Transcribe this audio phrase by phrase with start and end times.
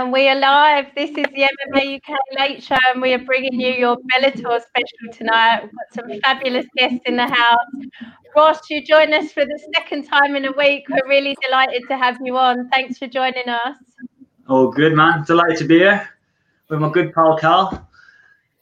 [0.00, 0.86] And we are live.
[0.96, 5.12] This is the MMA UK Late Show, and we are bringing you your Bellator special
[5.12, 5.64] tonight.
[5.64, 7.58] We've got some fabulous guests in the house.
[8.34, 10.84] Ross, you join us for the second time in a week.
[10.88, 12.70] We're really delighted to have you on.
[12.70, 13.76] Thanks for joining us.
[14.48, 15.22] Oh, good man.
[15.24, 16.08] Delighted to be here
[16.70, 17.86] with my good pal Carl.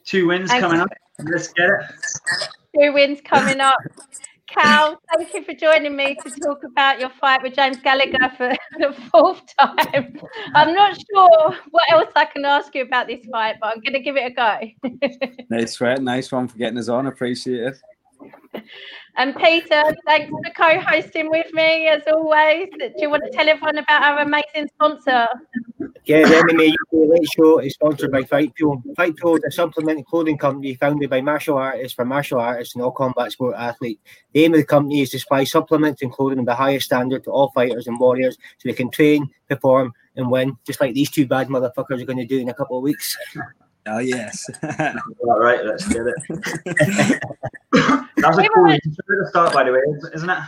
[0.05, 0.67] Two wins Thanks.
[0.67, 0.89] coming up.
[1.21, 2.51] Let's get it.
[2.75, 3.77] Two wins coming up.
[4.49, 8.55] Cal, thank you for joining me to talk about your fight with James Gallagher for
[8.79, 10.19] the fourth time.
[10.55, 13.93] I'm not sure what else I can ask you about this fight, but I'm going
[13.93, 15.39] to give it a go.
[15.51, 17.07] nice sweat, nice one for getting us on.
[17.07, 17.79] Appreciate it.
[19.17, 22.69] And Peter, thanks for co-hosting with me as always.
[22.79, 25.27] Do you want to tell everyone about our amazing sponsor?
[26.05, 28.83] Yeah, the MMA UK Late Show is sponsored by Fightful.
[28.95, 32.93] Fightful is a supplement clothing company founded by martial artists for martial artists and all
[32.93, 34.01] combat sport athletes.
[34.33, 37.25] The aim of the company is to supply supplements and clothing of the highest standard
[37.25, 41.11] to all fighters and warriors so they can train, perform, and win, just like these
[41.11, 43.17] two bad motherfuckers are going to do in a couple of weeks.
[43.91, 44.45] Oh yes.
[45.23, 46.15] All right, let's get it.
[48.17, 49.81] That's a cool way to start, by the way,
[50.15, 50.43] isn't it?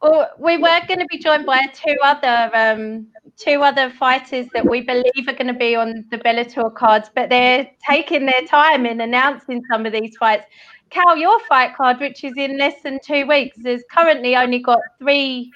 [0.00, 4.68] well, we were going to be joined by two other um, two other fighters that
[4.68, 8.86] we believe are going to be on the Bellator cards, but they're taking their time
[8.86, 10.44] in announcing some of these fights.
[10.90, 14.78] Cal, your fight card, which is in less than two weeks, has currently only got
[15.00, 15.50] three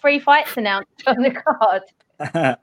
[0.00, 1.82] three fights announced on the card.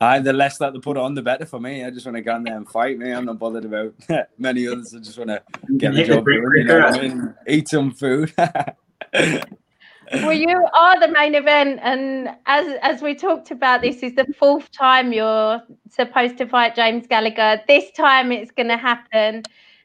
[0.00, 1.84] I the less that they put on, the better for me.
[1.84, 3.12] I just want to go in there and fight me.
[3.12, 3.94] I'm not bothered about
[4.38, 4.94] many others.
[4.94, 5.42] I just want to
[5.76, 6.52] get the job done.
[6.56, 7.34] You know I mean?
[7.46, 8.32] Eat some food.
[8.38, 14.26] well, you are the main event, and as as we talked about, this is the
[14.38, 17.62] fourth time you're supposed to fight James Gallagher.
[17.66, 19.42] This time, it's going to happen.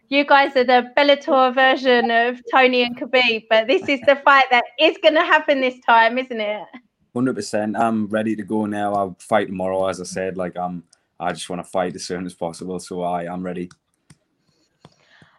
[0.10, 4.46] You guys are the Bellator version of Tony and Khabib, but this is the fight
[4.52, 6.68] that is going to happen this time, isn't it?
[7.16, 7.78] Hundred percent.
[7.78, 8.94] I'm ready to go now.
[8.94, 10.36] I'll fight tomorrow, as I said.
[10.36, 10.84] Like I'm,
[11.18, 12.78] I just want to fight as soon as possible.
[12.78, 13.70] So I I'm ready.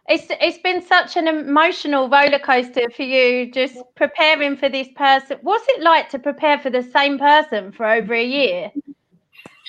[0.09, 5.37] It's it's been such an emotional roller coaster for you, just preparing for this person.
[5.41, 8.71] What's it like to prepare for the same person for over a year?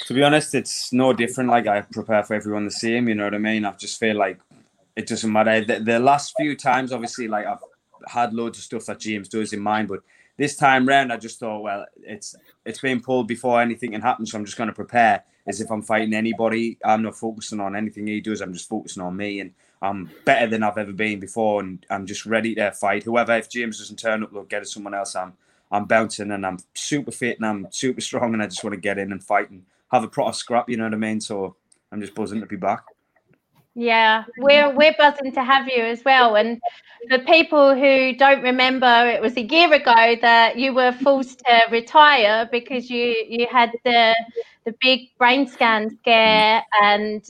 [0.07, 1.51] To be honest, it's no different.
[1.51, 3.09] Like I prepare for everyone the same.
[3.09, 3.67] You know what I mean?
[3.67, 4.41] I just feel like
[4.97, 5.63] it doesn't matter.
[5.63, 7.59] The, the last few times, obviously, like I've
[8.07, 10.01] had loads of stuff that James does in mind, but
[10.39, 12.35] this time round, I just thought, well, it's
[12.65, 15.71] it's been pulled before anything can happen, so I'm just going to prepare as if
[15.71, 16.79] I'm fighting anybody.
[16.85, 18.41] I'm not focusing on anything he does.
[18.41, 22.07] I'm just focusing on me, and I'm better than I've ever been before, and I'm
[22.07, 23.37] just ready to fight whoever.
[23.37, 25.17] If James doesn't turn up, they'll get it someone else.
[25.17, 25.35] I'm
[25.73, 28.81] I'm bouncing, and I'm super fit, and I'm super strong, and I just want to
[28.81, 30.71] get in and fight and have a proper scrap.
[30.71, 31.21] You know what I mean?
[31.21, 31.57] So
[31.91, 32.85] I'm just buzzing to be back.
[33.75, 36.35] Yeah, we're we're buzzing to have you as well.
[36.37, 36.61] And
[37.09, 41.63] for people who don't remember, it was a year ago that you were forced to
[41.71, 44.17] retire because you you had the
[44.65, 47.25] the big brain scan scare and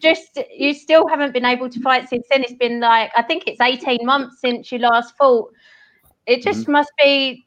[0.00, 2.42] just you still haven't been able to fight since then.
[2.42, 5.52] It's been like I think it's 18 months since you last fought.
[6.26, 6.72] It just mm-hmm.
[6.72, 7.44] must be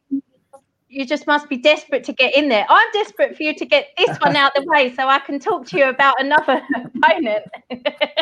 [0.90, 2.66] you just must be desperate to get in there.
[2.70, 5.66] I'm desperate for you to get this one out the way so I can talk
[5.68, 7.46] to you about another opponent.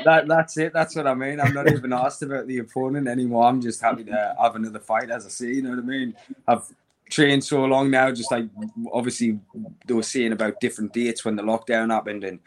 [0.04, 0.74] that, that's it.
[0.74, 1.40] That's what I mean.
[1.40, 3.46] I'm not even asked about the opponent anymore.
[3.46, 5.54] I'm just happy to have another fight, as I see.
[5.54, 6.16] You know what I mean?
[6.48, 6.64] I've
[7.10, 8.12] trained so long now.
[8.12, 8.46] Just like
[8.92, 9.40] obviously
[9.86, 12.40] they were saying about different dates when the lockdown happened, and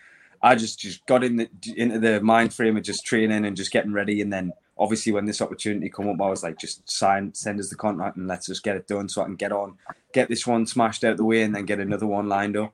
[0.43, 3.71] I just just got in the into the mind frame of just training and just
[3.71, 7.35] getting ready, and then obviously when this opportunity come up, I was like, just sign,
[7.35, 9.77] send us the contract, and let's just get it done so I can get on,
[10.13, 12.73] get this one smashed out the way, and then get another one lined up.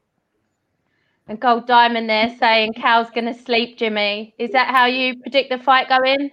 [1.27, 4.35] And Gold Diamond there saying Cal's going to sleep, Jimmy.
[4.39, 6.31] Is that how you predict the fight going?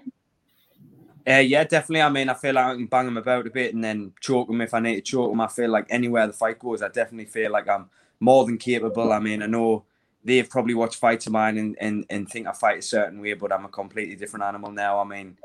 [1.25, 2.01] Uh, yeah, definitely.
[2.01, 4.49] I mean, I feel like I can bang him about a bit and then choke
[4.49, 5.39] him if I need to choke him.
[5.39, 7.89] I feel like anywhere the fight goes, I definitely feel like I'm
[8.19, 9.13] more than capable.
[9.13, 9.85] I mean, I know
[10.23, 13.33] they've probably watched fights of mine and, and, and think I fight a certain way,
[13.33, 14.99] but I'm a completely different animal now.
[14.99, 15.37] I mean,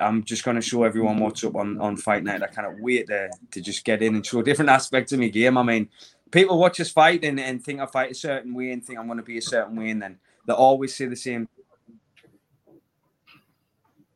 [0.00, 2.42] I'm just going to show everyone what's up on, on fight night.
[2.42, 5.58] I cannot wait to, to just get in and show different aspects of my game.
[5.58, 5.88] I mean,
[6.30, 9.06] people watch us fight and, and think I fight a certain way and think I'm
[9.06, 11.48] going to be a certain way, and then they always say the same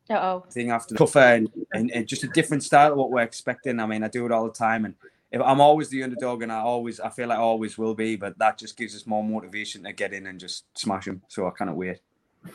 [0.09, 0.45] Uh-oh.
[0.51, 3.79] thing after tougher and, and, and, just a different style of what we're expecting.
[3.79, 4.95] I mean, I do it all the time, and
[5.31, 8.17] if I'm always the underdog, and I always I feel like I always will be,
[8.17, 11.21] but that just gives us more motivation to get in and just smash them.
[11.27, 11.99] So I cannot wait.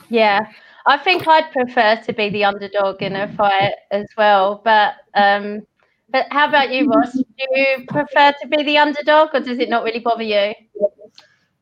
[0.08, 0.46] Yeah,
[0.86, 4.60] I think I'd prefer to be the underdog in a fight as well.
[4.64, 5.66] But um,
[6.10, 7.12] but how about you, Ross?
[7.12, 10.54] Do you prefer to be the underdog, or does it not really bother you?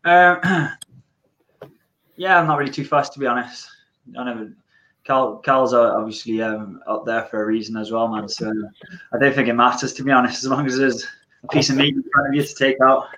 [0.04, 0.40] Um,
[2.16, 3.68] yeah, I'm not really too fussed to be honest.
[4.18, 4.52] I never.
[5.04, 8.26] Cal, Cal's obviously um, up there for a reason as well, man.
[8.26, 8.50] So
[9.12, 11.06] I don't think it matters to be honest, as long as there's
[11.42, 13.08] a piece of meat in front of you to take out.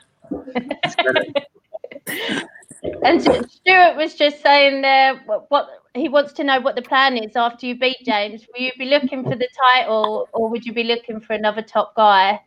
[3.02, 7.16] and Stuart was just saying there what, what, he wants to know what the plan
[7.16, 8.46] is after you beat James.
[8.52, 11.94] Will you be looking for the title or would you be looking for another top
[11.94, 12.40] guy?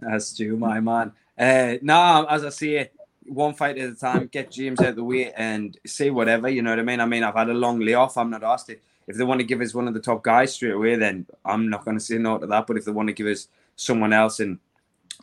[0.00, 1.12] That's Stu, my man.
[1.38, 2.90] Uh, no, as I say,
[3.26, 6.62] one fight at a time, get James out of the way and say whatever, you
[6.62, 7.00] know what I mean?
[7.00, 8.16] I mean, I've had a long layoff.
[8.16, 8.82] I'm not asked it.
[9.06, 11.68] If they want to give us one of the top guys straight away, then I'm
[11.68, 12.66] not going to say no to that.
[12.66, 14.58] But if they want to give us someone else and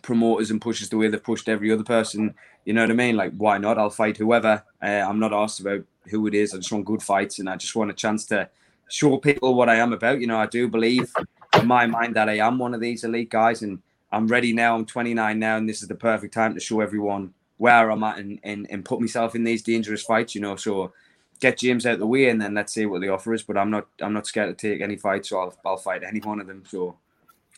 [0.01, 2.36] promoters and pushes the way they've pushed every other person,
[2.69, 3.18] you know what I mean?
[3.18, 3.80] Like, why not?
[3.80, 4.63] I'll fight whoever.
[4.80, 6.54] Uh, I'm not asked about who it is.
[6.54, 8.48] I just want good fights and I just want a chance to
[8.88, 10.21] show people what I am about.
[10.21, 11.12] You know, I do believe
[11.60, 13.81] in my mind that I am one of these elite guys and
[14.12, 14.75] I'm ready now.
[14.75, 18.19] I'm 29 now, and this is the perfect time to show everyone where I'm at
[18.19, 20.56] and, and, and put myself in these dangerous fights, you know.
[20.56, 20.94] So
[21.39, 23.42] get James out the way and then let's see what the offer is.
[23.42, 26.19] But I'm not I'm not scared to take any fight, so I'll I'll fight any
[26.19, 26.66] one of them.
[26.68, 26.98] So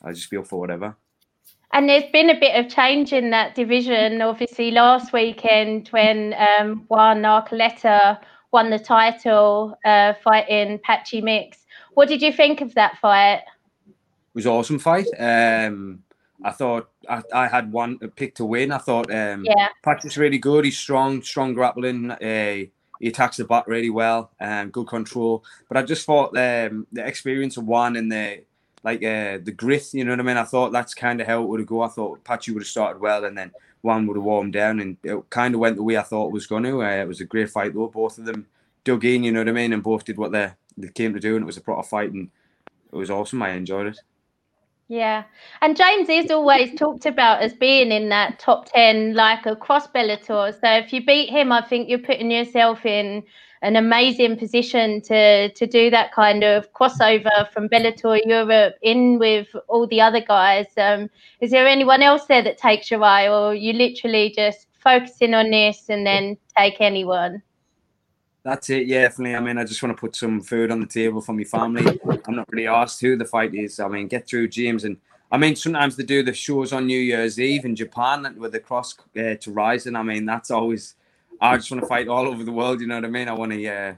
[0.01, 0.95] I'll just be up for whatever.
[1.73, 4.21] And there's been a bit of change in that division.
[4.21, 8.19] Obviously, last weekend when um, Juan Archuleta
[8.51, 11.59] won the title, uh, fighting Patchy Mix.
[11.93, 13.41] What did you think of that fight?
[13.87, 15.07] It was awesome fight.
[15.17, 16.03] Um,
[16.43, 18.71] I thought I, I had one pick to win.
[18.71, 19.69] I thought um, yeah.
[19.83, 20.65] Patrick's really good.
[20.65, 22.11] He's strong, strong grappling.
[22.11, 22.65] Uh,
[22.99, 24.31] he attacks the back really well.
[24.39, 25.43] Um, good control.
[25.67, 28.43] But I just thought um, the experience of Juan and the
[28.83, 29.93] like uh, the grit.
[29.93, 30.37] You know what I mean?
[30.37, 31.81] I thought that's kind of how it would have go.
[31.81, 33.51] I thought Patchy would have started well, and then
[33.81, 36.33] Juan would have warmed down, and it kind of went the way I thought it
[36.33, 36.83] was going to.
[36.83, 37.87] Uh, it was a great fight though.
[37.87, 38.47] Both of them
[38.83, 39.23] dug in.
[39.23, 39.73] You know what I mean?
[39.73, 42.11] And both did what they they came to do, and it was a proper fight,
[42.11, 42.29] and
[42.91, 43.41] it was awesome.
[43.41, 43.99] I enjoyed it.
[44.91, 45.23] Yeah.
[45.61, 50.51] And James is always talked about as being in that top 10, like across Bellator.
[50.59, 53.23] So if you beat him, I think you're putting yourself in
[53.61, 59.47] an amazing position to to do that kind of crossover from Bellator Europe in with
[59.67, 60.67] all the other guys.
[60.77, 61.09] Um,
[61.39, 65.51] is there anyone else there that takes your eye, or you literally just focusing on
[65.51, 67.41] this and then take anyone?
[68.43, 69.35] That's it, yeah, definitely.
[69.35, 71.99] I mean, I just want to put some food on the table for my family.
[72.25, 73.79] I'm not really asked who the fight is.
[73.79, 74.83] I mean, get through James.
[74.83, 74.97] And
[75.31, 78.59] I mean, sometimes they do the shows on New Year's Eve in Japan with the
[78.59, 79.95] cross uh, to Rizin.
[79.95, 80.95] I mean, that's always,
[81.41, 82.81] I just want to fight all over the world.
[82.81, 83.27] You know what I mean?
[83.27, 83.93] I want to, uh,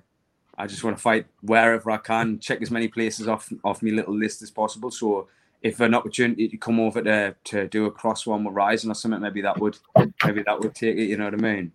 [0.57, 3.91] I just want to fight wherever I can, check as many places off off my
[3.91, 4.91] little list as possible.
[4.91, 5.27] So
[5.61, 8.95] if an opportunity to come over to to do a cross one with Rizin or
[8.95, 9.77] something, maybe that would
[10.25, 11.05] maybe that would take it.
[11.05, 11.71] You know what I mean?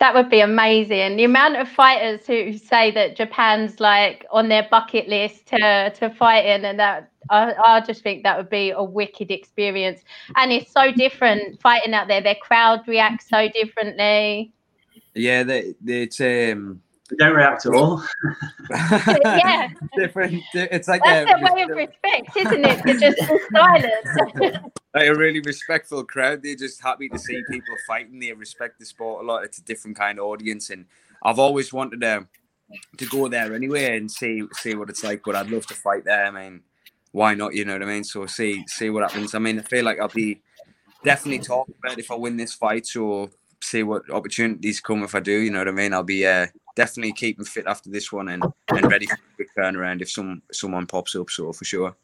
[0.00, 1.16] That would be amazing.
[1.16, 6.10] The amount of fighters who say that Japan's like on their bucket list to to
[6.10, 10.00] fight in, and that I, I just think that would be a wicked experience.
[10.36, 12.22] And it's so different fighting out there.
[12.22, 14.53] Their crowd reacts so differently.
[15.14, 18.02] Yeah, they, they it's um they don't react at all.
[18.70, 20.42] yeah, different.
[20.54, 22.82] It's like that's a, way of respect, isn't it?
[22.84, 24.72] They're just be silent.
[24.94, 26.42] like a really respectful crowd.
[26.42, 28.18] They're just happy to see people fighting.
[28.18, 29.44] They respect the sport a lot.
[29.44, 30.86] It's a different kind of audience, and
[31.22, 32.26] I've always wanted to
[32.96, 35.22] to go there anyway and see see what it's like.
[35.24, 36.24] But I'd love to fight there.
[36.24, 36.62] I mean,
[37.12, 37.54] why not?
[37.54, 38.04] You know what I mean?
[38.04, 39.34] So see see what happens.
[39.34, 40.40] I mean, I feel like I'll be
[41.04, 42.86] definitely talking about if I win this fight.
[42.86, 43.30] So
[43.64, 45.32] see what opportunities come if I do.
[45.32, 45.92] You know what I mean?
[45.92, 49.48] I'll be uh, definitely keeping fit after this one and, and ready for a quick
[49.56, 51.30] turnaround if some someone pops up.
[51.30, 51.96] So for sure.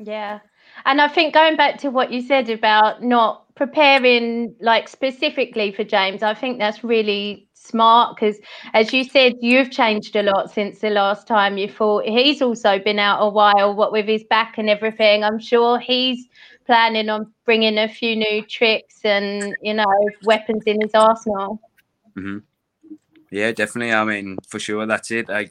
[0.00, 0.40] Yeah.
[0.86, 5.84] And I think going back to what you said about not preparing like specifically for
[5.84, 8.38] James, I think that's really smart because
[8.72, 12.04] as you said, you've changed a lot since the last time you fought.
[12.04, 15.22] He's also been out a while, what with his back and everything.
[15.22, 16.26] I'm sure he's
[16.66, 19.86] planning on bringing a few new tricks and you know
[20.24, 21.60] weapons in his arsenal.
[22.16, 22.38] Mm-hmm.
[23.30, 23.92] Yeah, definitely.
[23.92, 25.28] I mean, for sure, that's it.
[25.28, 25.50] Like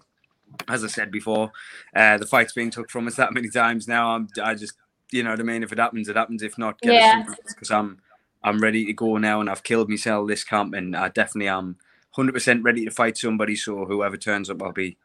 [0.68, 1.52] as I said before,
[1.96, 4.16] uh, the fight's been took from us that many times now.
[4.16, 4.74] I'm, I just,
[5.12, 5.64] you know what I mean.
[5.64, 6.44] If it happens, it happens.
[6.44, 7.24] If not, get yeah.
[7.48, 8.00] because I'm,
[8.44, 11.78] I'm ready to go now, and I've killed myself this camp, and I definitely am
[12.18, 13.56] 100% ready to fight somebody.
[13.56, 14.98] So whoever turns up, I'll be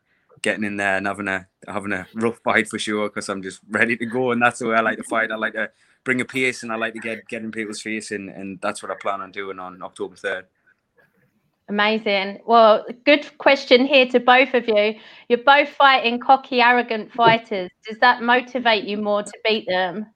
[0.43, 3.61] getting in there and having a having a rough fight for sure because I'm just
[3.69, 5.31] ready to go, and that's the way I like to fight.
[5.31, 5.71] I like to
[6.09, 8.83] bring a pace, and I like to get get in people's face, and and that's
[8.83, 10.45] what I plan on doing on October 3rd.
[11.69, 12.41] Amazing.
[12.47, 14.95] Well, good question here to both of you.
[15.29, 17.71] You're both fighting cocky, arrogant fighters.
[17.87, 20.07] Does that motivate you more to beat them?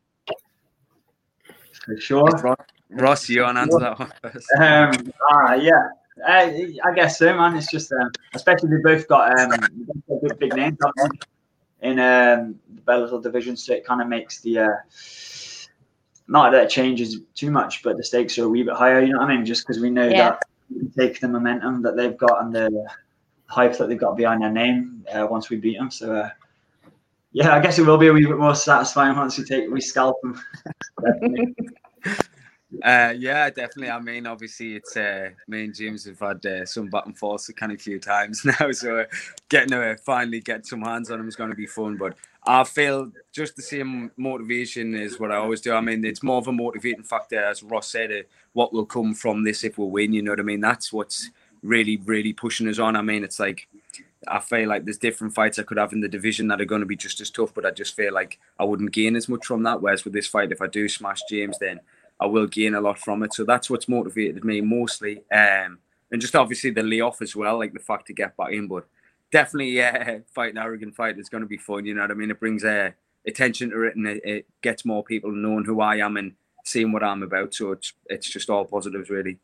[1.84, 2.56] For sure.
[2.92, 4.46] Ross, you want to answer that one first?
[4.58, 5.88] Um, uh, yeah,
[6.26, 7.54] I, I guess so, man.
[7.54, 9.50] It's just, um, especially they both got um,
[10.22, 10.78] big, big names
[11.82, 14.76] in um, the Bellator division, so it kind of makes the uh,
[16.32, 19.02] not that it changes too much, but the stakes are a wee bit higher.
[19.02, 19.44] You know what I mean?
[19.44, 20.30] Just because we know yeah.
[20.30, 22.86] that we can take the momentum that they've got and the
[23.46, 25.90] hype that they've got behind their name uh, once we beat them.
[25.90, 26.30] So uh,
[27.32, 29.82] yeah, I guess it will be a wee bit more satisfying once we take we
[29.82, 30.40] scalp them.
[32.80, 33.90] Uh, yeah, definitely.
[33.90, 37.48] I mean, obviously, it's uh, me and James have had uh, some back and forth
[37.48, 39.04] a kind of few times now, so uh,
[39.48, 41.96] getting to finally get some hands on him is going to be fun.
[41.96, 42.14] But
[42.46, 45.74] I feel just the same motivation is what I always do.
[45.74, 48.22] I mean, it's more of a motivating factor, as Ross said, uh,
[48.54, 50.12] what will come from this if we win.
[50.12, 50.60] You know what I mean?
[50.60, 51.30] That's what's
[51.62, 52.96] really, really pushing us on.
[52.96, 53.68] I mean, it's like
[54.28, 56.80] I feel like there's different fights I could have in the division that are going
[56.80, 59.46] to be just as tough, but I just feel like I wouldn't gain as much
[59.46, 59.82] from that.
[59.82, 61.80] Whereas with this fight, if I do smash James, then
[62.22, 63.34] I will gain a lot from it.
[63.34, 65.18] So that's what's motivated me mostly.
[65.32, 65.78] Um,
[66.10, 68.68] and just obviously the layoff as well, like the fact to get back in.
[68.68, 68.86] But
[69.30, 71.84] definitely, yeah, fighting arrogant fight is going to be fun.
[71.84, 72.30] You know what I mean?
[72.30, 72.90] It brings uh,
[73.26, 76.92] attention to it and it, it gets more people knowing who I am and seeing
[76.92, 77.54] what I'm about.
[77.54, 79.38] So it's it's just all positives, really.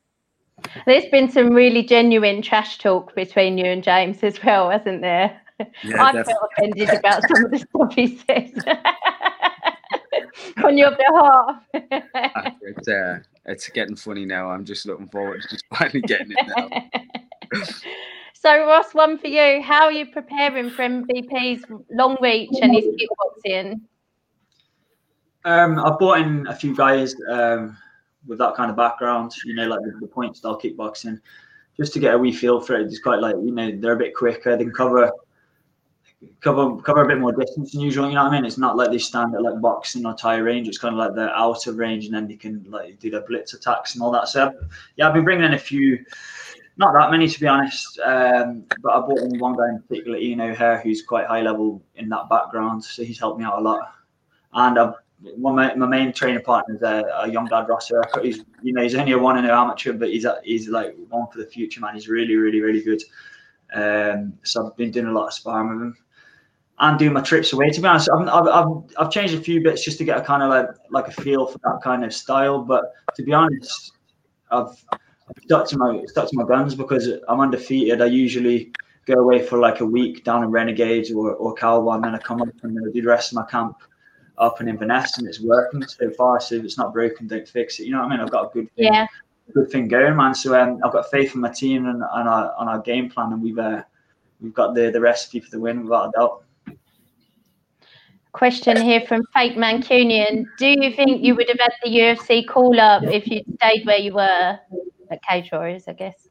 [0.86, 5.40] There's been some really genuine trash talk between you and James as well, hasn't there?
[5.84, 8.52] Yeah, I felt offended about some of the stuff he said
[10.64, 11.62] on your behalf.
[12.62, 14.50] it's, uh, it's getting funny now.
[14.50, 16.90] I'm just looking forward to just finally getting it
[17.52, 17.62] now.
[18.34, 19.62] so, Ross, one for you.
[19.62, 23.80] How are you preparing for MVP's long reach and his kickboxing?
[25.44, 27.14] Um, I've brought in a few guys.
[27.30, 27.76] Um,
[28.28, 31.18] with that kind of background, you know, like the, the point style kickboxing,
[31.76, 32.86] just to get a wee feel for it.
[32.86, 34.56] It's quite like you know they're a bit quicker.
[34.56, 35.10] They can cover
[36.40, 38.08] cover cover a bit more distance than usual.
[38.08, 38.44] You know what I mean?
[38.44, 40.68] It's not like they stand at like boxing or Thai range.
[40.68, 43.22] It's kind of like they're out of range, and then they can like do their
[43.22, 44.28] blitz attacks and all that.
[44.28, 44.52] So
[44.96, 46.04] yeah, I've been bringing in a few.
[46.76, 50.16] Not that many, to be honest, um, but I brought in one guy in particular,
[50.16, 52.84] Ian O'Hare, who's quite high level in that background.
[52.84, 53.94] So he's helped me out a lot.
[54.52, 57.90] And I've one my, my main training partner is a, a young lad, Ross
[58.22, 60.94] He's you know he's only a one and a amateur, but he's a, he's like
[61.08, 61.94] one for the future, man.
[61.94, 63.02] He's really really really good.
[63.74, 65.96] Um, so I've been doing a lot of sparring with him
[66.80, 67.70] and doing my trips away.
[67.70, 68.66] To be honest, I've, I've,
[68.98, 71.46] I've, changed a few bits just to get a kind of like like a feel
[71.46, 72.62] for that kind of style.
[72.62, 73.92] But to be honest,
[74.50, 74.84] I've
[75.44, 78.00] stuck to my stuck to my guns because I'm undefeated.
[78.00, 78.72] I usually
[79.06, 82.18] go away for like a week down in Renegades or, or Cowboy, and then I
[82.18, 83.76] come up and I do the rest of my camp
[84.36, 86.40] up in Inverness, and it's working so far.
[86.40, 87.84] So if it's not broken, don't fix it.
[87.84, 88.20] You know what I mean?
[88.20, 89.06] I've got a good thing, yeah.
[89.52, 90.34] good thing going, man.
[90.34, 93.32] So um, I've got faith in my team and on our on our game plan,
[93.32, 93.82] and we've uh,
[94.40, 96.44] we've got the the recipe for the win without a doubt.
[98.38, 100.44] Question here from Fake Mancunian.
[100.58, 103.98] Do you think you would have had the UFC call up if you stayed where
[103.98, 104.56] you were
[105.10, 106.28] at Cage Warriors, I guess?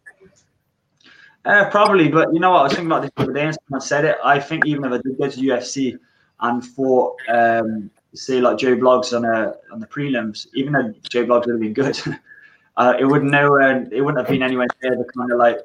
[1.44, 2.60] Uh, probably, but you know what?
[2.60, 4.16] I was thinking about this the other day and I said it.
[4.24, 6.00] I think even if I did go to UFC
[6.40, 11.26] and fought um, say like Joe Bloggs on a on the prelims, even though Joe
[11.26, 12.00] Bloggs would have been good,
[12.78, 15.60] uh, it would nowhere it wouldn't have been anywhere near the kind of like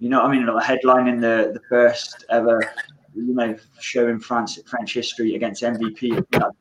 [0.00, 2.60] you know I mean, like headline in the the first ever
[3.26, 6.24] you know showing France French history against MVP.
[6.34, 6.52] a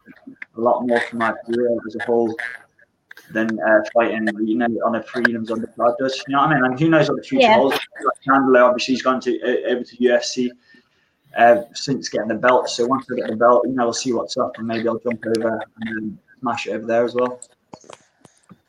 [0.55, 2.35] lot more for my career as a whole
[3.31, 6.23] than uh, fighting you know on a prelims on the card does.
[6.27, 6.65] You know what I mean?
[6.65, 7.55] And who knows what the future yeah.
[7.55, 7.75] holds?
[7.75, 10.49] Like Chandler, obviously, he's gone to uh, over to UFC
[11.37, 12.69] uh, since getting the belt.
[12.69, 14.99] So once I get the belt, you know, I'll see what's up, and maybe I'll
[14.99, 17.39] jump over and then smash it over there as well.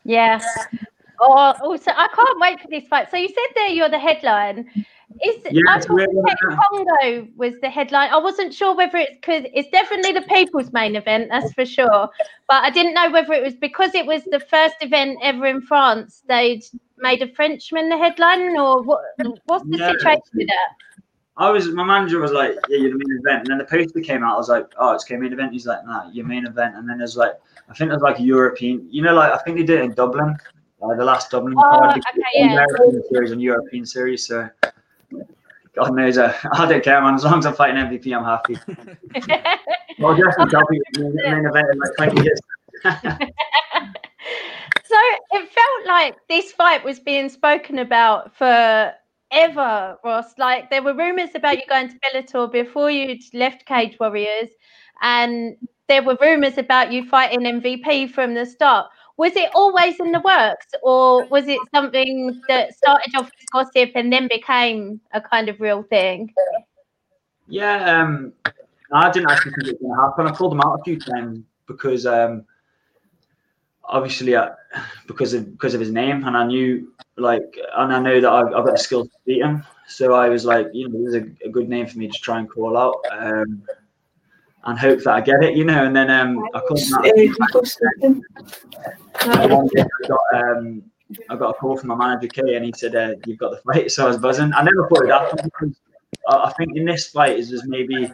[0.03, 0.41] Yeah.
[1.21, 3.11] Oh, also, I can't wait for this fight.
[3.11, 4.69] So you said there you're the headline.
[5.25, 8.11] Is yeah, Kongo was the headline.
[8.11, 12.09] I wasn't sure whether it's because it's definitely the people's main event, that's for sure.
[12.47, 15.61] But I didn't know whether it was because it was the first event ever in
[15.61, 16.21] France.
[16.27, 16.63] They'd
[16.99, 19.01] made a Frenchman the headline, or what?
[19.45, 19.91] What's the yeah.
[19.91, 20.75] situation with that?
[21.37, 24.01] I was my manager was like, yeah, you're the main event, and then the poster
[24.01, 24.35] came out.
[24.35, 25.53] I was like, oh, it's main event.
[25.53, 26.75] He's like, nah, your main event.
[26.75, 27.33] And then there's like,
[27.67, 29.93] I think there's like a European, you know, like I think they did it in
[29.93, 30.35] Dublin,
[30.83, 32.51] uh, the last Dublin oh, card, okay, yeah.
[32.53, 34.27] American series and European series.
[34.27, 34.49] So
[35.75, 37.15] God knows, uh, I don't care, man.
[37.15, 38.57] As long as I'm fighting MVP, I'm happy.
[39.99, 42.39] well, definitely I'll be in the main event in like 20 years.
[44.83, 44.97] so
[45.31, 48.93] it felt like this fight was being spoken about for
[49.31, 50.33] ever, Ross.
[50.37, 54.49] Like there were rumors about you going to Bellator before you'd left Cage Warriors,
[55.01, 55.55] and
[55.87, 58.87] there were rumors about you fighting MVP from the start.
[59.19, 63.91] Was it always in the works, or was it something that started off as gossip
[63.93, 66.33] and then became a kind of real thing?
[67.49, 68.31] Yeah, um,
[68.93, 70.25] I didn't actually think it was going to happen.
[70.25, 72.45] I called him out a few times because um,
[73.83, 74.51] obviously uh,
[75.05, 78.53] because of because of his name, and I knew like, and I know that I've,
[78.53, 79.65] I've got the skills to beat him.
[79.89, 82.19] So I was like, you know, this is a, a good name for me to
[82.19, 83.03] try and call out.
[83.11, 83.63] Um,
[84.65, 85.85] and hope that I get it, you know.
[85.85, 88.23] And then um, I called him
[89.15, 90.83] I got, um,
[91.29, 93.57] I got a call from my manager Kay, and he said, uh, "You've got the
[93.57, 94.53] fight." So I was buzzing.
[94.53, 95.75] I never thought it happened because
[96.27, 98.11] I think in this fight is maybe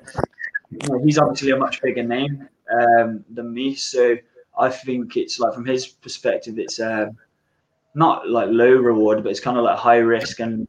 [0.72, 4.16] you know, he's obviously a much bigger name um, than me, so
[4.58, 7.18] I think it's like from his perspective, it's um,
[7.94, 10.68] not like low reward, but it's kind of like high risk and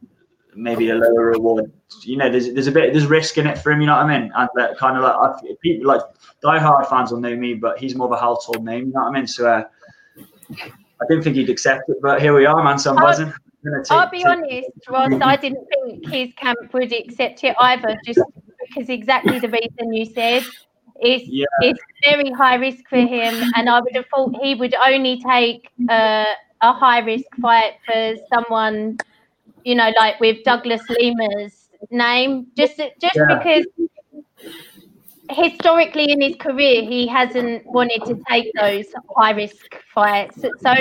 [0.57, 1.71] maybe a lower reward.
[2.03, 3.81] You know, there's there's a bit there's risk in it for him.
[3.81, 4.31] You know what I mean?
[4.35, 6.01] And that kind of like I, people like
[6.43, 8.87] diehard fans will know me, but he's more of a household name.
[8.87, 9.27] You know what I mean?
[9.27, 9.63] So uh,
[10.51, 12.79] I didn't think he'd accept it, but here we are, man.
[12.79, 13.33] So I'm buzzing.
[13.89, 15.11] I'll be honest, Ross.
[15.21, 18.21] I didn't think his camp would accept it either, just
[18.61, 20.43] because exactly the reason you said.
[20.99, 21.45] It's yeah.
[21.61, 25.69] it's very high risk for him, and I would have thought he would only take
[25.89, 26.25] uh,
[26.61, 28.97] a high risk fight for someone,
[29.67, 33.37] you know, like with Douglas Lima's name, just just yeah.
[33.37, 33.65] because
[35.29, 38.85] historically in his career he hasn't wanted to take those
[39.17, 40.41] high risk fights.
[40.61, 40.73] So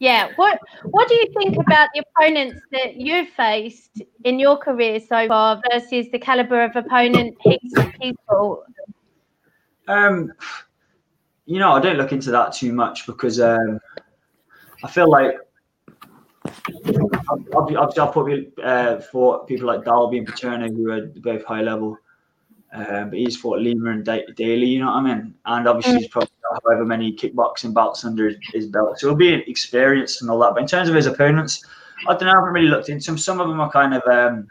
[0.00, 5.00] yeah, what what do you think about the opponents that you've faced in your career
[5.00, 8.66] so far versus the caliber of opponent he's, he's fought?
[9.88, 10.30] Um,
[11.46, 13.80] you know, I don't look into that too much because um,
[14.84, 15.38] I feel like
[16.46, 21.98] I've, I've probably uh, fought people like Dalby and Paterno who are both high level,
[22.72, 25.34] um, but he's fought Lima and Daley, you know what I mean?
[25.46, 29.32] And obviously, he's probably got however many kickboxing belts under his belt, so he'll be
[29.48, 30.54] experienced and all that.
[30.54, 31.64] But in terms of his opponents,
[32.06, 33.18] I don't know, I haven't really looked into them.
[33.18, 34.46] Some of them are kind of um,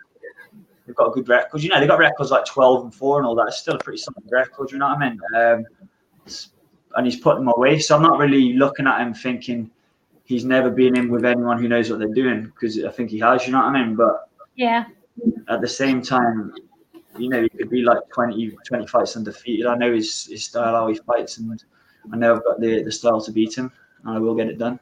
[0.85, 1.63] they've got good records.
[1.63, 3.47] You know, they've got records like 12 and 4 and all that.
[3.47, 5.19] It's still a pretty solid record, you know what I mean?
[5.35, 5.65] Um,
[6.95, 7.79] and he's putting them away.
[7.79, 9.69] So I'm not really looking at him thinking
[10.23, 13.19] he's never been in with anyone who knows what they're doing because I think he
[13.19, 13.95] has, you know what I mean?
[13.95, 14.85] But yeah,
[15.49, 16.53] at the same time,
[17.17, 19.65] you know, he could be like 20, 20 fights undefeated.
[19.65, 21.63] I know his, his style, how he fights, and
[22.11, 23.71] I know I've got the, the style to beat him,
[24.03, 24.79] and I will get it done.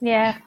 [0.00, 0.38] Yeah,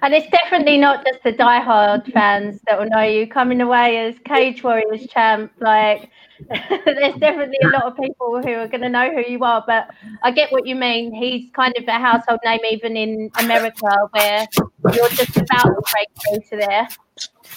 [0.00, 4.14] and it's definitely not just the diehard fans that will know you coming away as
[4.24, 5.52] Cage Warriors champ.
[5.60, 6.08] Like,
[6.48, 9.62] there's definitely a lot of people who are going to know who you are.
[9.66, 9.90] But
[10.22, 11.12] I get what you mean.
[11.12, 14.46] He's kind of a household name even in America, where
[14.94, 16.88] you're just about to break through to there.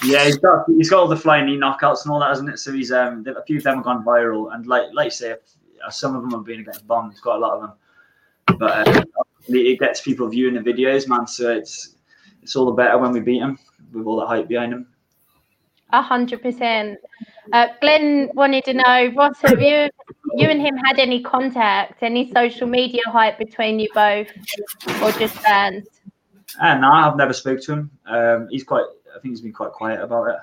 [0.04, 2.58] Yeah, he's got he's got all the flying knee knockouts and all that, hasn't it?
[2.58, 5.34] So he's um a few of them have gone viral, and like like you say,
[5.90, 8.58] some of them have been against bombs, quite a lot of them.
[8.58, 9.02] But uh,
[9.48, 11.26] it gets people viewing the videos, man.
[11.26, 11.95] So it's
[12.46, 13.58] it's all the better when we beat him
[13.92, 14.86] with all that hype behind him.
[15.90, 16.96] A hundred percent.
[17.52, 19.90] Uh, Glenn wanted to know, Ross, have you
[20.34, 24.28] you and him had any contact, any social media hype between you both,
[25.02, 25.88] or just fans?
[26.60, 27.90] Uh, no, I've never spoke to him.
[28.06, 28.84] Um, he's quite.
[29.10, 30.36] I think he's been quite quiet about it.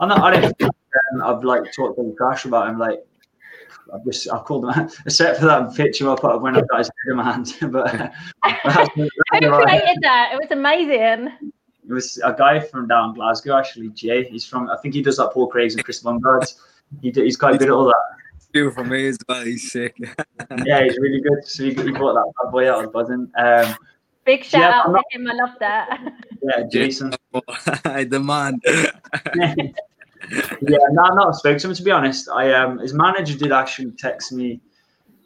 [0.00, 0.20] I'm not.
[0.20, 0.62] I don't.
[0.62, 2.78] Um, I've like talked to Crash about him.
[2.78, 3.06] Like
[3.94, 6.78] I've just I've called him except for that picture I put up when I got
[6.78, 7.54] his head in my hand.
[7.72, 7.90] but
[8.94, 10.30] who created that?
[10.32, 11.32] It was amazing.
[11.88, 14.24] It was a guy from down Glasgow, actually, Jay.
[14.24, 16.60] He's from I think he does like Paul Craig's and Chris Bungards.
[17.02, 18.02] He he's quite good at all that.
[18.54, 19.44] Two from me as well.
[19.44, 19.96] He's sick.
[20.00, 21.44] yeah, he's really good.
[21.44, 23.30] So he, he brought that bad boy out of buzzing.
[23.36, 23.74] Um,
[24.24, 25.30] Big shout yeah, out not, to him.
[25.30, 26.12] I love that.
[26.42, 27.14] Yeah, Jason.
[27.32, 28.60] the man
[30.30, 32.28] yeah, no, I've not spoken to him to be honest.
[32.28, 34.60] I um, his manager did actually text me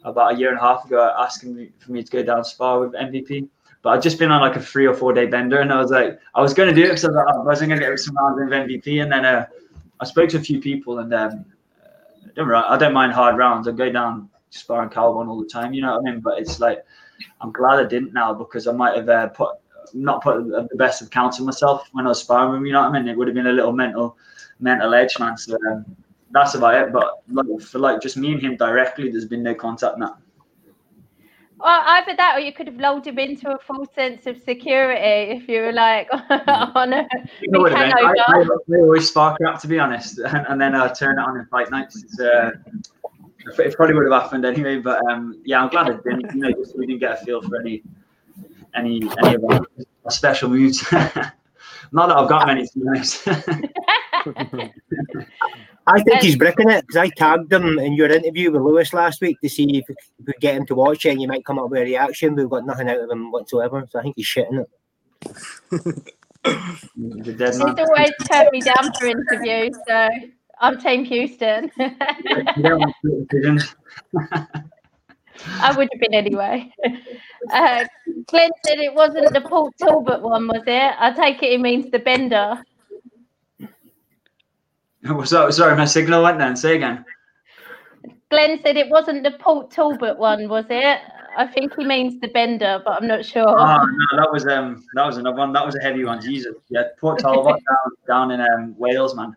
[0.03, 2.79] about a year and a half ago asking me for me to go down spar
[2.79, 3.47] with MVP.
[3.81, 5.91] But I'd just been on like a three or four day bender, and I was
[5.91, 8.39] like, I was going to do it because I wasn't going to get some rounds
[8.39, 9.01] with MVP.
[9.01, 9.45] And then uh,
[9.99, 11.45] I spoke to a few people, and um,
[12.35, 13.67] don't I don't mind hard rounds.
[13.67, 16.21] I go down sparring Calvin all the time, you know what I mean?
[16.21, 16.85] But it's like
[17.41, 19.57] I'm glad I didn't now because I might have uh, put
[19.93, 22.65] not put the best of counts on myself when I was sparring with him.
[22.65, 23.07] You know what I mean?
[23.07, 24.17] It would have been a little mental
[24.59, 25.37] mental edge, man.
[25.37, 25.85] So um,
[26.31, 26.93] that's about it.
[26.93, 30.17] But like, for like just me and him directly, there's been no contact now.
[31.59, 35.37] Well, either that, or you could have lulled him into a false sense of security
[35.37, 37.07] if you were like on a
[37.41, 40.87] you know I, I, I, always spark up, to be honest, and, and then I
[40.87, 42.03] uh, turn it on in fight nights.
[42.03, 42.51] It's, uh,
[43.59, 46.33] it probably would have happened anyway, but um, yeah, I'm glad it didn't.
[46.33, 47.81] You know, just we didn't get a feel for any
[48.75, 49.65] any any of our
[50.09, 50.83] special moves.
[51.91, 53.27] Not that I've got many, to be honest.
[55.85, 59.21] I think he's breaking it because I tagged him in your interview with Lewis last
[59.21, 61.59] week to see if we could get him to watch it and you might come
[61.59, 62.35] up with a reaction.
[62.35, 64.69] We've got nothing out of him whatsoever, so I think he's shitting it.
[66.45, 70.09] he's always turned me down for interviews, so
[70.59, 71.69] I'm Team Houston.
[75.47, 76.73] I would have been anyway.
[77.51, 77.83] Uh,
[78.27, 80.93] Glenn said it wasn't the Port Talbot one, was it?
[80.97, 82.63] I take it it means the bender.
[85.25, 86.55] So, sorry, my signal went then.
[86.55, 87.03] Say again.
[88.29, 90.99] Glenn said it wasn't the Port Talbot one, was it?
[91.37, 93.47] I think he means the bender, but I'm not sure.
[93.47, 95.51] Oh no, that was um that was another one.
[95.53, 96.21] That was a heavy one.
[96.21, 97.61] Jesus, yeah, Port Talbot
[98.07, 99.35] down down in um, Wales, man.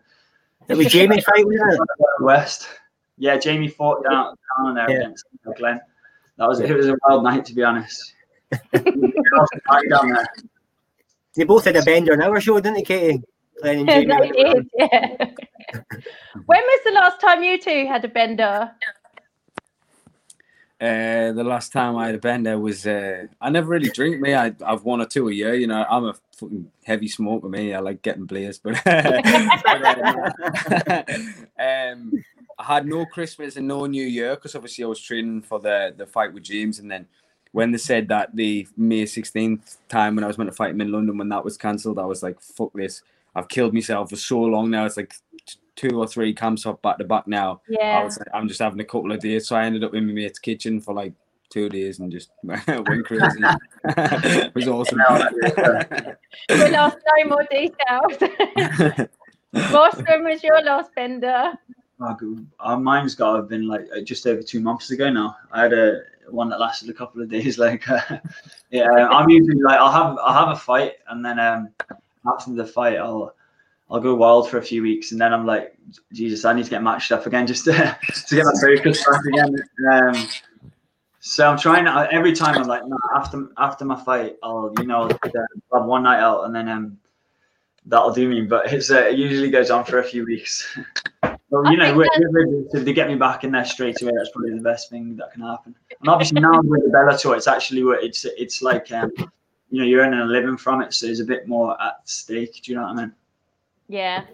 [0.67, 1.79] It was Jamie fight, was it?
[2.23, 2.67] West.
[3.17, 4.97] Yeah, Jamie fought down down there yeah.
[4.97, 5.25] against
[5.57, 5.79] Glenn.
[6.37, 8.13] that was it was a wild night to be honest.
[8.73, 8.83] down
[10.09, 10.27] there.
[11.35, 13.23] They both had a bender in our show, didn't they, Katie?
[13.61, 14.31] Glenn and Yeah, Jamie.
[14.31, 15.25] they did, yeah.
[16.45, 18.71] when was the last time you two had a bender?
[20.79, 24.35] Uh, the last time I had a bender was uh, I never really drink me.
[24.35, 25.55] I, I've one or two a year.
[25.55, 27.49] You know, I'm a fucking heavy smoker.
[27.49, 29.01] Me, I like getting blazed, but, but,
[30.87, 31.03] uh,
[31.59, 32.11] um,
[32.59, 35.93] I had no Christmas and no New Year because obviously I was training for the
[35.95, 37.07] the fight with James, and then
[37.51, 40.81] when they said that the May 16th time when I was meant to fight him
[40.81, 43.01] in London when that was cancelled, I was like, fuck this.
[43.35, 44.85] I've killed myself for so long now.
[44.85, 45.13] It's like
[45.75, 47.61] two or three camps off back to back now.
[47.69, 49.47] Yeah, I was like, I'm just having a couple of days.
[49.47, 51.13] So I ended up in my mate's kitchen for like
[51.49, 53.39] two days and just went crazy.
[53.85, 54.99] it was awesome.
[56.49, 59.09] We'll ask no more details.
[59.73, 61.53] Ross, when was your last bender?
[61.99, 62.37] Oh.
[62.59, 65.35] Uh, mine's got to have been like uh, just over two months ago now.
[65.51, 67.57] I had a one that lasted a couple of days.
[67.57, 68.19] Like, uh,
[68.69, 71.69] yeah, I'm usually like I'll have I'll have a fight and then um
[72.31, 73.33] after the fight I'll
[73.89, 75.75] I'll go wild for a few weeks and then I'm like
[76.13, 77.71] Jesus I need to get matched up again just to,
[78.27, 79.55] to get my focus back again.
[79.91, 80.27] Um,
[81.19, 84.85] so I'm trying to, every time I'm like no, after after my fight I'll you
[84.85, 86.97] know I'll have one night out and then um
[87.87, 88.41] that'll do me.
[88.41, 90.77] But it's uh, it usually goes on for a few weeks.
[91.49, 93.65] Well, I you know, think with, that- with- if they get me back in there
[93.65, 95.75] straight away, that's probably the best thing that can happen.
[96.01, 99.11] And obviously now with the Bellator, it's actually what it's it's like um,
[99.69, 102.61] you know, you're earning a living from it, so there's a bit more at stake.
[102.63, 103.13] Do you know what I mean?
[103.87, 104.25] Yeah.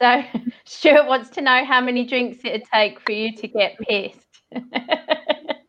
[0.00, 0.22] So
[0.64, 4.18] Stuart wants to know how many drinks it'd take for you to get pissed.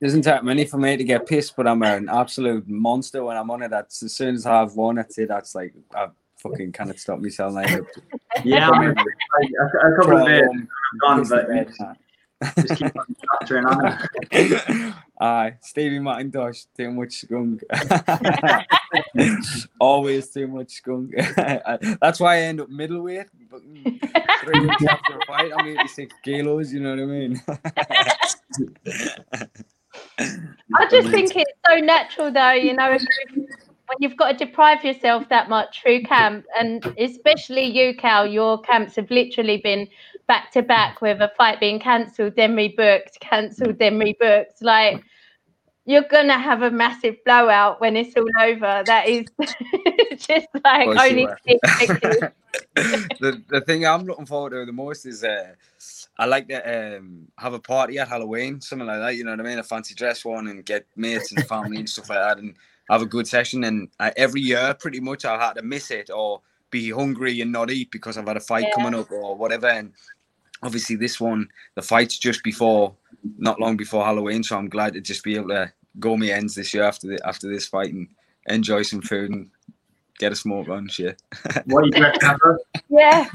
[0.02, 3.50] Doesn't take many for me to get pissed, but I'm an absolute monster when I'm
[3.50, 3.69] on it.
[3.69, 5.30] That's as soon as I have one, that's it.
[5.30, 7.54] That's like I fucking cannot stop myself.
[7.54, 7.69] Like,
[8.43, 10.43] Yeah, I mean, like, a, a couple of days
[11.02, 11.71] gone, um, but bed,
[12.58, 13.98] just keep on factoring on
[14.32, 14.69] it.
[14.69, 14.93] nah.
[15.21, 17.63] Aye, Stevie McIntosh, too much skunk.
[19.80, 21.13] Always too much skunk.
[22.02, 23.28] That's why I end up middleweight.
[23.50, 26.74] fucking mm, Three weeks after a fight, I'm 86 kilos.
[26.74, 27.41] You know what I mean?
[30.76, 32.52] I just think it's so natural, though.
[32.52, 33.02] You know, if
[33.36, 33.48] you,
[33.88, 38.62] when you've got to deprive yourself that much through camp, and especially you, Cal, your
[38.62, 39.88] camps have literally been
[40.28, 44.62] back to back with a fight being cancelled, then rebooked, cancelled, then rebooked.
[44.62, 45.04] Like
[45.86, 48.84] you're gonna have a massive blowout when it's all over.
[48.86, 49.26] That is
[50.17, 51.36] just like only are.
[51.36, 52.32] to be expected.
[53.19, 55.54] the the thing I'm looking forward to the most is uh,
[56.17, 59.15] I like to um, have a party at Halloween, something like that.
[59.15, 59.60] You know what I mean?
[59.60, 62.56] A fancy dress one and get mates and family and stuff like that, and
[62.89, 63.63] have a good session.
[63.63, 67.52] And uh, every year, pretty much, I had to miss it or be hungry and
[67.52, 68.76] not eat because I've had a fight Yeah.
[68.84, 69.67] coming up or whatever.
[69.67, 69.93] And
[70.63, 72.93] obviously, this one, the fight's just before,
[73.38, 76.56] not long before Halloween, so I'm glad to just be able to go me ends
[76.56, 78.08] this year after the, after this fight and
[78.48, 79.50] enjoy some food and
[80.19, 81.21] get a smoke on shit.
[81.65, 82.38] What are you dressed up
[82.89, 83.28] yeah.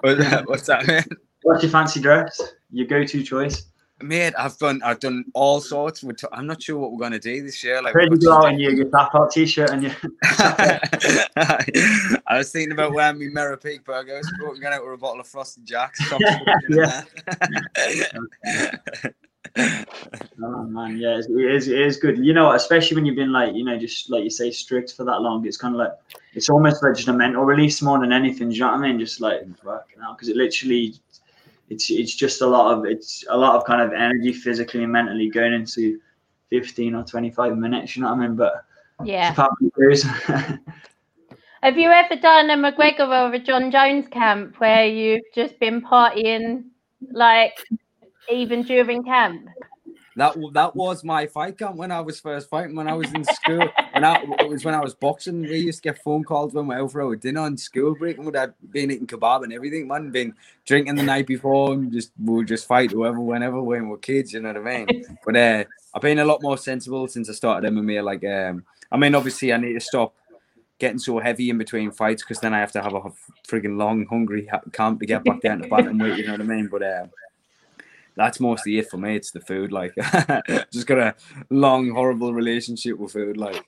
[0.00, 1.04] What's that, what's that, man?
[1.42, 2.40] What's your fancy dress?
[2.72, 3.66] Your go-to choice?
[4.00, 6.04] Mate, I've done I've done all sorts.
[6.04, 7.82] We're t- I'm not sure what we're gonna do this year.
[7.82, 9.92] Like, you go some- out in your, your t-shirt and your
[12.26, 14.98] I was thinking about wearing my Merra Peak burgers, but we're going out with a
[14.98, 16.00] bottle of Frosted Jacks.
[16.70, 17.02] Yeah.
[20.42, 21.68] Oh man, yeah, it's, it is.
[21.68, 22.18] It is good.
[22.18, 25.04] You know, especially when you've been like, you know, just like you say, strict for
[25.04, 25.44] that long.
[25.46, 25.92] It's kind of like
[26.34, 28.50] it's almost like just a mental release more than anything.
[28.50, 28.98] Do you know what I mean?
[28.98, 29.54] Just like mm.
[29.64, 30.94] working out because it literally,
[31.70, 34.92] it's it's just a lot of it's a lot of kind of energy physically and
[34.92, 36.00] mentally going into
[36.50, 37.96] fifteen or twenty five minutes.
[37.96, 38.36] You know what I mean?
[38.36, 38.64] But
[39.04, 39.28] Yeah.
[39.30, 40.02] it's a part of the cruise.
[41.62, 45.82] Have you ever done a McGregor or a Jon Jones camp where you've just been
[45.82, 46.64] partying
[47.12, 47.58] like
[48.30, 49.48] even during camp?
[50.18, 53.22] That that was my fight camp when I was first fighting when I was in
[53.22, 53.68] school.
[53.94, 55.42] and I, it was when I was boxing.
[55.42, 58.16] We used to get phone calls when we were out for dinner on school break,
[58.16, 59.86] and we'd have been eating kebab and everything.
[59.86, 60.34] Man, been
[60.66, 63.98] drinking the night before, and just we would just fight whoever, whenever when we were
[63.98, 64.32] kids.
[64.32, 65.18] You know what I mean?
[65.24, 68.02] But uh, I've been a lot more sensible since I started MMA.
[68.02, 70.16] Like, um, I mean, obviously, I need to stop
[70.80, 73.02] getting so heavy in between fights because then I have to have a
[73.46, 76.16] frigging long, hungry camp to get back down to bantamweight.
[76.16, 76.66] You know what I mean?
[76.66, 77.10] But um,
[78.18, 79.16] that's mostly it for me.
[79.16, 79.72] It's the food.
[79.72, 79.94] Like,
[80.72, 81.14] just got a
[81.50, 83.36] long, horrible relationship with food.
[83.36, 83.64] Like,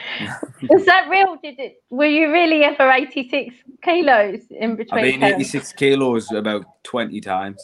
[0.70, 1.36] Was that real?
[1.42, 1.82] Did it?
[1.90, 5.04] Were you really ever 86 kilos in between?
[5.04, 7.60] I've been 86 kilos about 20 times.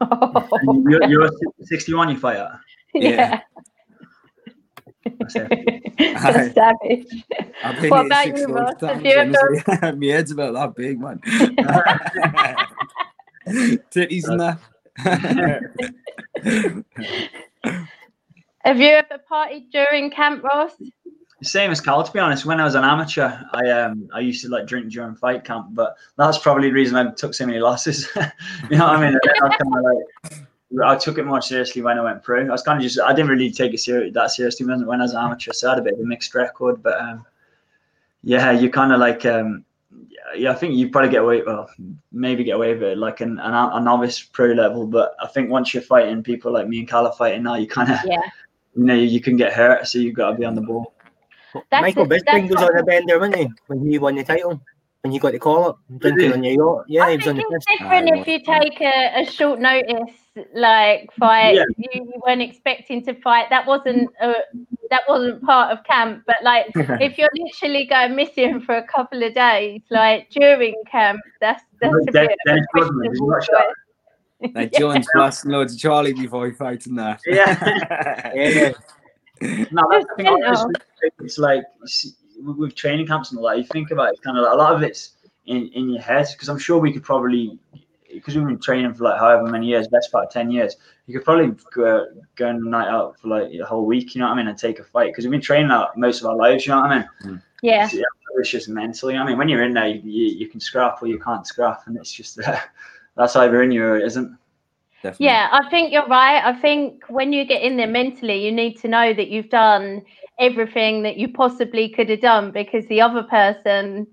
[0.88, 1.30] you're, you're
[1.62, 2.08] sixty-one.
[2.08, 2.50] You fight at.
[2.92, 3.40] yeah.
[5.04, 5.94] That's it.
[5.96, 7.06] Just savage.
[7.62, 8.82] I've been What about you, loads Ross?
[8.82, 9.36] of Have you times,
[9.68, 9.92] honestly.
[9.92, 11.20] My head's about that big, man.
[13.92, 14.58] Titties and that.
[18.64, 20.72] Have you ever partied during camp, Ross?
[21.42, 22.46] Same as Cal, to be honest.
[22.46, 25.68] When I was an amateur, I um I used to like drink during fight camp,
[25.70, 28.08] but that's probably the reason I took so many losses.
[28.70, 29.18] you know what I mean?
[29.42, 30.46] I, kind of like
[30.84, 32.46] I took it more seriously when I went pro.
[32.46, 35.00] I was kind of just I didn't really take it ser- that seriously when, when
[35.00, 36.82] I was an amateur, so I had a bit of a mixed record.
[36.82, 37.26] But um,
[38.22, 39.64] yeah, you kind of like um,
[40.36, 41.42] yeah, I think you probably get away.
[41.42, 41.68] Well,
[42.12, 44.86] maybe get away with it like an, an, a novice pro level.
[44.86, 47.66] But I think once you're fighting people like me and Cal are fighting now, you
[47.66, 48.20] kind of Yeah.
[48.76, 50.94] you know you can get hurt, so you've got to be on the ball.
[51.70, 53.48] That's Michael it- Bisping was on the bender, wasn't he?
[53.66, 54.60] When he won the title.
[55.02, 56.84] When you got the call up, drinking on your yacht.
[56.88, 57.80] Yeah, I he was on think the it's fist.
[57.80, 60.14] different if you take a, a short notice
[60.54, 61.56] like fight.
[61.56, 61.64] Yeah.
[61.76, 63.50] You, you weren't expecting to fight.
[63.50, 64.34] That wasn't a,
[64.90, 66.22] that wasn't part of camp.
[66.24, 71.20] But like if you're literally going missing for a couple of days, like during camp,
[71.40, 73.74] that's that's a Den- bit Dennis Rodman, did you questionable that?
[74.44, 74.52] choice.
[74.54, 77.20] Like Jones blasting loads of Charlie before he fights in that.
[77.26, 78.30] Yeah.
[78.34, 78.72] Yeah,
[79.72, 80.38] No, that's the thing.
[80.46, 82.10] Just honestly, It's like you see,
[82.42, 83.58] with with training camps and all that.
[83.58, 86.02] You think about it, it's kind of like a lot of it's in, in your
[86.02, 87.58] head because I'm sure we could probably
[88.12, 90.76] because we've been training for like however many years, best part of ten years.
[91.06, 94.14] You could probably go, go on a night out for like a whole week.
[94.14, 96.20] You know what I mean, and take a fight because we've been training out most
[96.20, 96.66] of our lives.
[96.66, 97.42] You know what I mean?
[97.62, 97.84] Yeah.
[97.84, 97.94] It's,
[98.38, 99.14] it's just mentally.
[99.14, 99.38] You know I mean?
[99.38, 102.12] When you're in there, you, you, you can scrap or you can't scrap, and it's
[102.12, 102.58] just uh,
[103.16, 104.36] that's either in you or it isn't.
[105.02, 105.26] Definitely.
[105.26, 106.44] Yeah, I think you're right.
[106.44, 110.02] I think when you get in there mentally, you need to know that you've done
[110.38, 114.06] everything that you possibly could have done because the other person,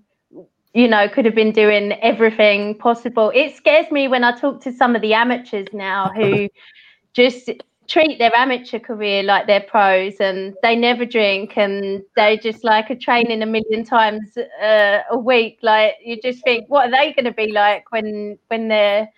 [0.74, 3.32] you know, could have been doing everything possible.
[3.34, 6.48] It scares me when I talk to some of the amateurs now who
[7.14, 7.50] just
[7.90, 12.88] treat their amateur career like they're pros and they never drink and they just like
[12.90, 17.12] are training a million times uh, a week like you just think what are they
[17.12, 19.08] going to be like when when they're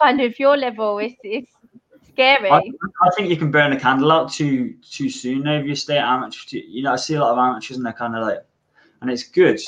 [0.00, 1.52] kind of your level it's, it's
[2.18, 5.66] scary I, I think you can burn the candle out too too soon though if
[5.66, 6.40] you stay at amateur.
[6.46, 8.44] Too, you know, I see a lot of amateurs and they're kind of like,
[9.00, 9.60] and it's good,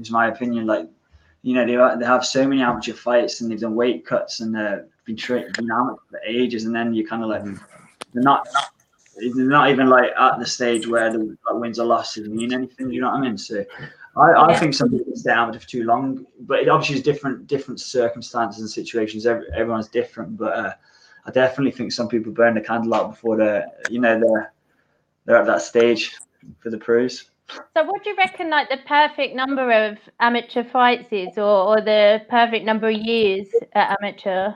[0.00, 0.66] is my opinion.
[0.66, 0.88] Like,
[1.42, 4.54] you know, they, they have so many amateur fights and they've done weight cuts and
[4.54, 7.44] they've been training been amateur for ages, and then you're kind of like
[8.12, 8.46] they're not.
[9.20, 12.88] They're not even like at the stage where the like, wins or losses mean anything.
[12.92, 13.36] You know what I mean?
[13.36, 13.64] So,
[14.16, 14.58] I, I Yeah.
[14.60, 18.60] think some people stay amateur for too long, but it obviously is different different circumstances
[18.60, 19.26] and situations.
[19.26, 20.74] Every, everyone's different, but uh,
[21.28, 24.52] I definitely think some people burn the candle out before they're, you know, they're
[25.26, 26.16] they're at that stage
[26.60, 27.24] for the pros.
[27.76, 31.80] so what do you reckon like the perfect number of amateur fights is or, or
[31.82, 34.54] the perfect number of years at amateur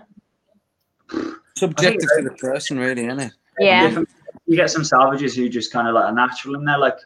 [1.54, 3.32] Subjective to the person, really, isn't it?
[3.60, 4.02] yeah
[4.46, 6.96] You get some salvages who just kind of like are natural in there, like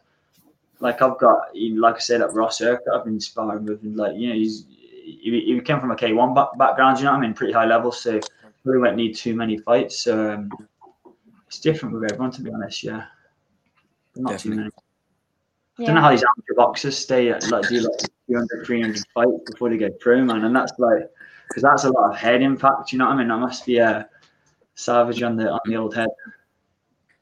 [0.78, 4.16] like I've got, like I said, at Ross Urquhart, I've been sparring with, and like
[4.16, 4.66] you know, he's
[5.04, 7.52] he, he came from a K one back, background, you know what I mean, pretty
[7.52, 8.20] high level, so
[8.66, 10.00] really won't need too many fights.
[10.00, 10.50] So um,
[11.46, 12.82] it's different with everyone, to be honest.
[12.82, 13.06] Yeah,
[14.14, 14.56] But not too Definitely.
[14.58, 14.70] many.
[15.78, 19.50] I don't know how these amateur boxers stay at like do like 200, 300 fights
[19.50, 21.10] before they get pro, man, and that's like
[21.48, 22.92] because that's a lot of head impact.
[22.92, 23.28] You know what I mean?
[23.28, 24.08] That must be a
[24.74, 26.08] savage on the on the old head.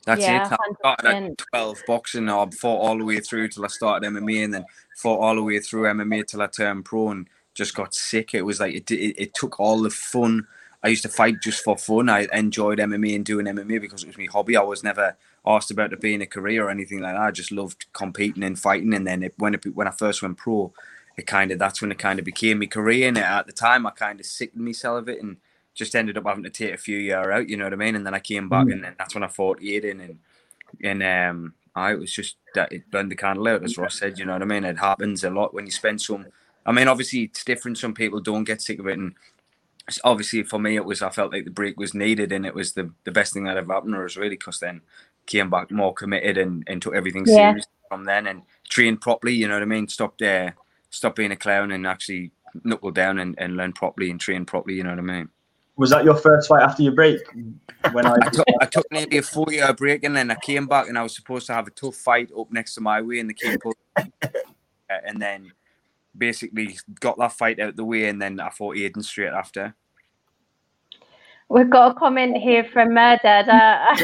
[0.06, 0.52] That's Yeah, it.
[0.52, 1.30] I started 100%.
[1.32, 2.28] at 12 boxing.
[2.28, 4.64] I fought all the way through till I started MMA and then
[4.96, 8.34] fought all the way through MMA till I turned pro and just got sick.
[8.34, 10.46] It was like, it, it, it took all the fun.
[10.84, 12.08] I used to fight just for fun.
[12.08, 14.56] I enjoyed MMA and doing MMA because it was my hobby.
[14.56, 15.16] I was never
[15.46, 17.22] asked about it being a career or anything like that.
[17.22, 18.92] I just loved competing and fighting.
[18.92, 20.72] And then it, when it, when I first went pro,
[21.16, 23.08] it kind of, that's when it kind of became my career.
[23.08, 25.38] And at the time, I kind of sickened myself of it and
[25.74, 27.96] just ended up having to take a few year out, you know what I mean?
[27.96, 30.18] And then I came back and then that's when I fought Aiden and
[30.82, 34.24] and um I was just that it burned the candle out as Ross said, you
[34.24, 34.64] know what I mean?
[34.64, 36.26] It happens a lot when you spend some
[36.64, 39.14] I mean obviously it's different, some people don't get sick of it and
[40.02, 42.72] obviously for me it was I felt like the break was needed and it was
[42.72, 44.80] the, the best thing that ever happened to us really because then
[45.26, 47.50] came back more committed and, and took everything Yeah.
[47.50, 49.88] serious from then and trained properly, you know what I mean?
[49.88, 50.56] Stopped there,
[50.90, 54.76] stopped being a clown and actually knuckle down and, and learn properly and train properly,
[54.76, 55.28] you know what I mean?
[55.76, 57.20] Was that your first fight after your break?
[57.92, 60.66] When I I took, I took nearly a four year break and then I came
[60.66, 63.18] back and I was supposed to have a tough fight up next to my way
[63.18, 63.58] in the King
[64.90, 65.50] Uh, and then
[66.16, 69.74] basically got that fight out the way and then I fought Aiden straight after.
[71.50, 73.48] We've got a comment here from Murdad.
[73.48, 73.96] Uh,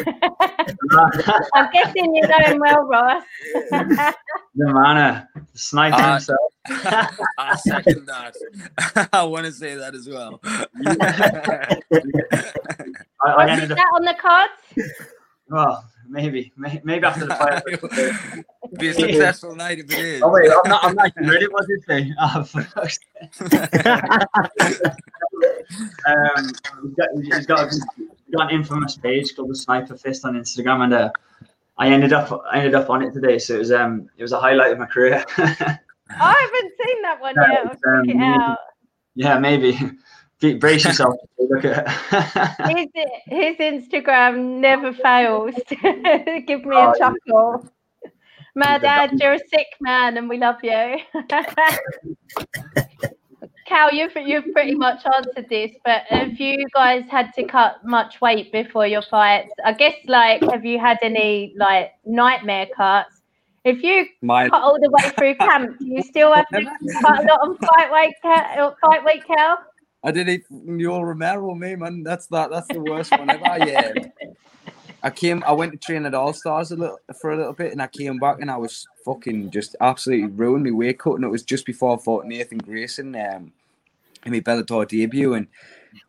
[1.55, 3.25] I'm guessing you know him well, Ross.
[3.71, 4.15] the
[4.55, 6.13] man, uh, the sniper Ah.
[6.13, 6.53] himself.
[7.39, 9.09] I second that.
[9.13, 10.39] I want to say that as well.
[10.45, 11.77] I,
[13.25, 14.53] I Was that up, on the cards?
[15.49, 18.45] well, maybe, may- maybe after the fight.
[18.79, 20.23] Be a successful night if it is.
[20.23, 20.85] Oh wait, I'm not.
[20.85, 21.47] I'm not even ready.
[21.49, 22.13] What did they?
[22.21, 22.99] Oh, for fuck's
[23.33, 23.51] sake.
[26.07, 26.47] um,
[26.85, 30.35] he's got, he's got, a, he's got an infamous page called the Sniper Fist on
[30.35, 31.11] Instagram, and uh,
[31.79, 34.33] I ended up I ended up on it today, so it was um it was
[34.33, 35.25] a highlight of my career.
[35.39, 35.79] I
[36.11, 37.67] haven't seen that one yet.
[37.67, 38.59] I'll check it Um, out.
[39.15, 39.79] yeah, maybe.
[40.41, 41.17] Be- Brace yourself.
[41.39, 41.89] Look at.
[42.69, 42.87] His,
[43.27, 45.75] his Instagram never oh, fails to
[46.47, 47.69] give me Oh, a chuckle.
[48.55, 49.07] Mad Yeah.
[49.07, 50.99] Dad, you're a sick man and we love you.
[53.67, 58.21] Cal, you've, you've pretty much answered this, but have you guys had to cut much
[58.21, 59.53] weight before your fights?
[59.65, 63.21] I guess, like, have you had any, like, nightmare cuts?
[63.65, 66.65] If you My cut all the way through camp, do you still have to
[67.01, 68.77] cut a lot on fight weight, Cal?
[68.81, 69.59] Fight weight, Cal?
[70.03, 72.03] I did it Mule Romero, me man.
[72.03, 72.51] That's that.
[72.51, 73.67] That's the worst one ever.
[73.67, 73.93] Yeah.
[75.03, 75.43] I came.
[75.47, 77.87] I went to train at All Stars a little for a little bit, and I
[77.87, 81.15] came back and I was fucking just absolutely ruined my weight cut.
[81.15, 83.53] And it was just before I fought Nathan Grayson um,
[84.25, 85.35] in my Bellator debut.
[85.35, 85.47] And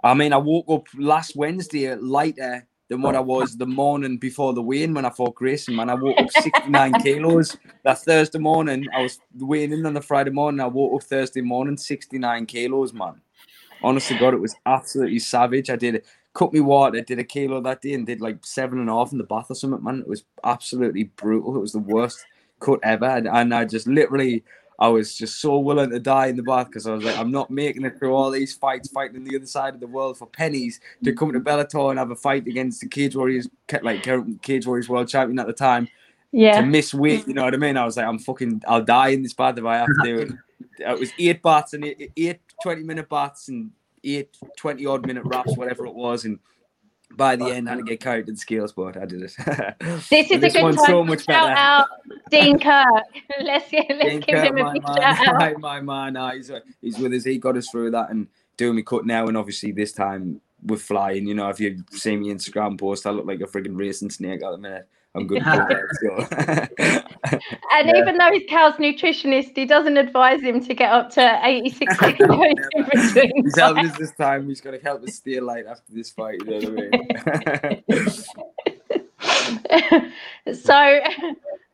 [0.04, 4.54] I mean, I woke up last Wednesday lighter than what I was the morning before
[4.54, 5.78] the weigh-in when I fought Grayson.
[5.78, 8.86] Man, I woke up 69 kilos that Thursday morning.
[8.94, 10.60] I was weighing in on the Friday morning.
[10.60, 13.22] I woke up Thursday morning 69 kilos, man.
[13.84, 15.70] Honestly, God, it was absolutely savage.
[15.70, 18.80] I did it, cut me water, did a kilo that day, and did like seven
[18.80, 20.02] and a half in the bath or something, man.
[20.02, 21.56] It was absolutely brutal.
[21.56, 22.26] It was the worst
[22.60, 23.06] cut ever.
[23.06, 24.44] And, and I just literally,
[24.80, 27.32] I was just so willing to die in the bath because I was like, I'm
[27.32, 30.18] not making it through all these fights, fighting on the other side of the world
[30.18, 33.48] for pennies to come to Bellator and have a fight against the Cage Warriors,
[33.82, 34.04] like
[34.42, 35.88] Cage Warriors world champion at the time
[36.32, 36.62] Yeah.
[36.62, 37.28] to miss weight.
[37.28, 37.78] You know what I mean?
[37.78, 40.20] I was like, I'm fucking, I'll die in this bath if I have to do
[40.20, 40.32] it.
[40.80, 43.72] It was eight baths and eight, eight 20 minute baths and
[44.04, 46.26] eight 20 odd minute wraps, whatever it was.
[46.26, 46.40] And
[47.16, 49.36] by the end, I had to get carried in scales, but I did it.
[50.10, 51.60] This is a This good one's time so much shout better.
[51.60, 51.88] out
[52.30, 53.04] Dean Kirk.
[53.42, 55.40] let's let's Dane give Kirk, him a my big man, shout out.
[55.40, 57.24] my, my man, uh, he's, uh, he's with us.
[57.26, 59.28] He got us through that and doing me cut now.
[59.28, 63.10] And obviously, this time we're flying, you know, if you see me Instagram post, I
[63.10, 64.88] look like a freaking racing snake at the minute.
[65.14, 65.44] I'm good.
[65.44, 67.08] for that, so.
[67.74, 67.98] And Yeah.
[67.98, 72.56] even though he's Cal's nutritionist, he doesn't advise him to get up to 86 kilos
[72.74, 73.44] in between.
[73.44, 74.48] He's helping us this time.
[74.48, 76.40] He's going to help us stay light after this fight.
[76.46, 77.84] You know what I
[80.00, 80.14] mean?
[80.54, 81.00] so,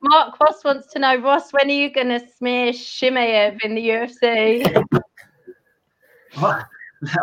[0.02, 3.88] Mark Ross wants to know, Ross, when are you going to smear Chimaev in the
[3.88, 4.84] UFC?
[6.40, 6.66] What?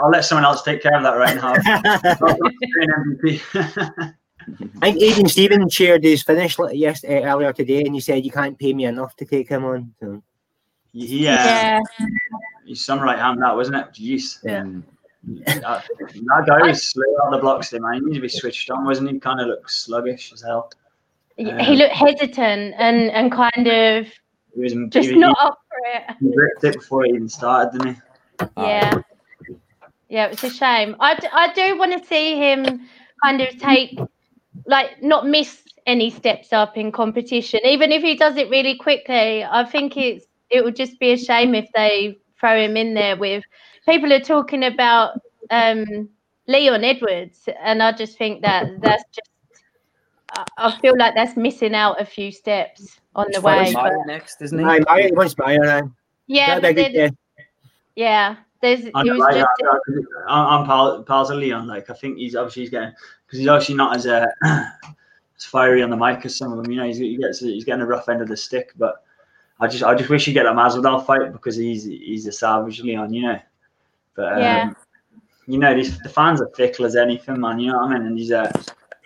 [0.02, 1.54] I'll let someone else take care of that right now.
[4.46, 4.78] I'm doing MVP.
[4.82, 8.24] I think Aiden Stevens shared his finish li- yes uh, earlier today, and he said
[8.24, 9.94] you can't pay me enough to take him on.
[10.00, 10.22] So,
[10.92, 11.80] yeah,
[12.64, 13.86] he's some right hand that, wasn't it?
[13.92, 14.38] Jeez.
[14.44, 14.62] Yeah.
[14.62, 14.82] Mm.
[15.46, 17.94] That, that guy was slow on the blocks there, man.
[17.94, 19.18] He needs to be switched on, wasn't he?
[19.18, 20.70] Kind of looks sluggish as hell.
[21.36, 24.06] He um, looked hesitant and, and kind of
[24.54, 26.16] He was just he, not up for it.
[26.20, 28.00] he ripped it before he even started, didn't he?
[28.40, 28.68] Ah.
[28.68, 28.94] Yeah.
[30.10, 30.94] Yeah, it's a shame.
[31.00, 32.86] I, d- I do want to see him
[33.22, 33.98] kind of take,
[34.66, 37.60] like, not miss any steps up in competition.
[37.64, 41.16] Even if he does it really quickly, I think it's it would just be a
[41.18, 43.42] shame if they throw him in there with
[43.86, 46.08] people are talking about um,
[46.46, 49.30] Leon Edwards, and I just think that that's just.
[50.36, 53.72] I- I feel like that's missing out a few steps on the way.
[53.72, 54.64] But- next, isn't he?
[54.64, 55.62] Aye, Mario wants Mario.
[55.62, 55.82] aye.
[56.26, 57.16] yeah, That'd but be a then, good,
[57.94, 61.66] yeah, there's I was like just that, that, 'cause I'm, I'm pal, pals with Leon.
[61.66, 62.92] Like, I think he's obviously he's getting
[63.26, 66.70] because he's obviously not as uh, as fiery on the mic as some of them.
[66.72, 68.72] You know, he's, he gets he's getting a rough end of the stick.
[68.76, 69.04] But
[69.60, 72.80] I just I just wish he'd get that Masvidal fight because he's he's a savage
[72.80, 73.12] Leon.
[73.12, 73.38] You know,
[74.16, 74.70] but um, Yeah.
[75.46, 77.60] you know these the fans are fickle as anything, man.
[77.60, 78.06] You know what I mean?
[78.06, 78.50] And he's uh,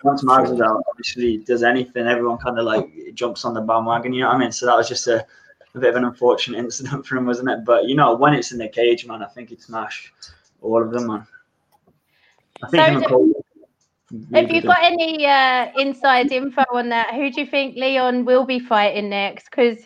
[0.03, 4.13] once Masvidal obviously does anything, everyone kind of like jumps on the bandwagon.
[4.13, 4.51] You know what I mean?
[4.51, 5.25] So that was just a
[5.79, 7.65] a bit of an unfortunate incident for him, wasn't it?
[7.65, 10.13] But you know, when it's in the cage, man, I think he'd smash
[10.61, 11.27] all of them, man.
[12.61, 13.33] I think So him
[14.11, 17.13] and Have you got any uh, inside info on that?
[17.13, 19.45] Who do you think Leon will be fighting next?
[19.45, 19.77] Because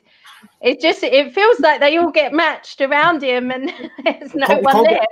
[0.61, 3.71] it just it feels like they all get matched around him, and
[4.03, 5.07] there's no Col- one Colby- left.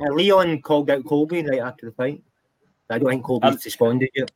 [0.00, 2.22] Uh, Leon called out Colby right after the fight.
[2.90, 4.30] I don't think Colby's Um, responded yet.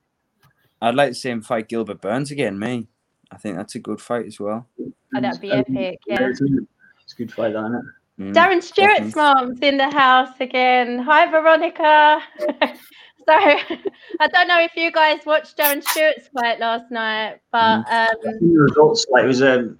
[0.80, 2.88] I'd like to see him fight Gilbert Burns again, me.
[3.32, 4.66] I think that's a good fight as well.
[4.80, 6.00] Oh, that'd be epic.
[6.06, 6.28] Yeah.
[6.28, 6.46] It's a
[7.02, 7.84] it's a good fight, isn't it?
[8.20, 8.34] Mm.
[8.34, 10.98] Darren Stewart's mom's in the house again.
[10.98, 12.20] Hi, Veronica.
[13.26, 18.08] so I don't know if you guys watched Darren Stewart's fight last night, but Mm.
[18.10, 19.78] um, The results, like, it was um,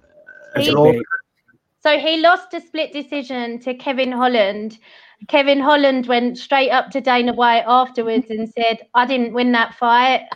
[0.55, 1.01] a He-
[1.83, 4.79] So he lost a split decision to Kevin Holland.
[5.27, 9.73] Kevin Holland went straight up to Dana White afterwards and said, "I didn't win that
[9.75, 10.27] fight.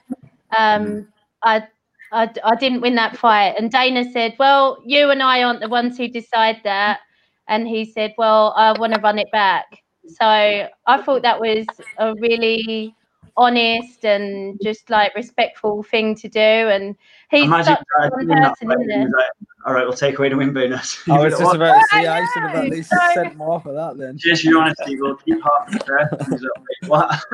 [0.58, 1.08] Um,
[1.44, 1.68] I,
[2.12, 5.70] I, I didn't win that fight." And Dana said, "Well, you and I aren't the
[5.70, 7.00] ones who decide that."
[7.48, 9.66] And he said, "Well, I want to run it back."
[10.08, 11.66] So I thought that was
[11.98, 12.96] a really
[13.36, 16.40] honest and just like respectful thing to do.
[16.40, 16.96] And
[17.30, 19.10] he's Imagine such a fun doing that person, isn't it?
[19.12, 19.30] like,
[19.66, 21.08] All right, we'll take away the win bonus.
[21.10, 23.60] I was just about to I say, I should have at least so- sent more
[23.60, 24.18] for that then.
[24.18, 26.10] Just your honesty, we'll keep half the fair.
[26.30, 26.52] He's like,
[26.82, 27.12] "Wait, What?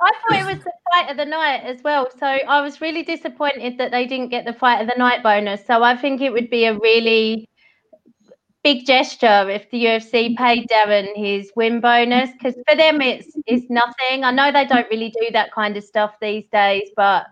[0.00, 2.08] I thought it was the fight of the night as well.
[2.18, 5.66] So I was really disappointed that they didn't get the fight of the night bonus.
[5.66, 7.48] So I think it would be a really
[8.64, 13.68] big gesture if the UFC paid Darren his win bonus because for them it's it's
[13.70, 14.24] nothing.
[14.24, 17.26] I know they don't really do that kind of stuff these days, but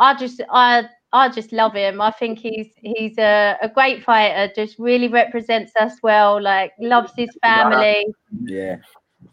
[0.00, 2.00] I just I I just love him.
[2.00, 7.12] I think he's he's a, a great fighter, just really represents us well, like loves
[7.16, 8.06] his family
[8.44, 8.76] Yeah.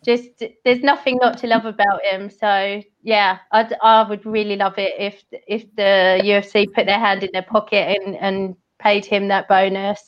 [0.05, 2.29] just there's nothing not to love about him.
[2.29, 7.23] So yeah, I'd, I would really love it if if the UFC put their hand
[7.23, 10.03] in their pocket and and paid him that bonus.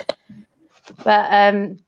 [1.03, 1.79] But um,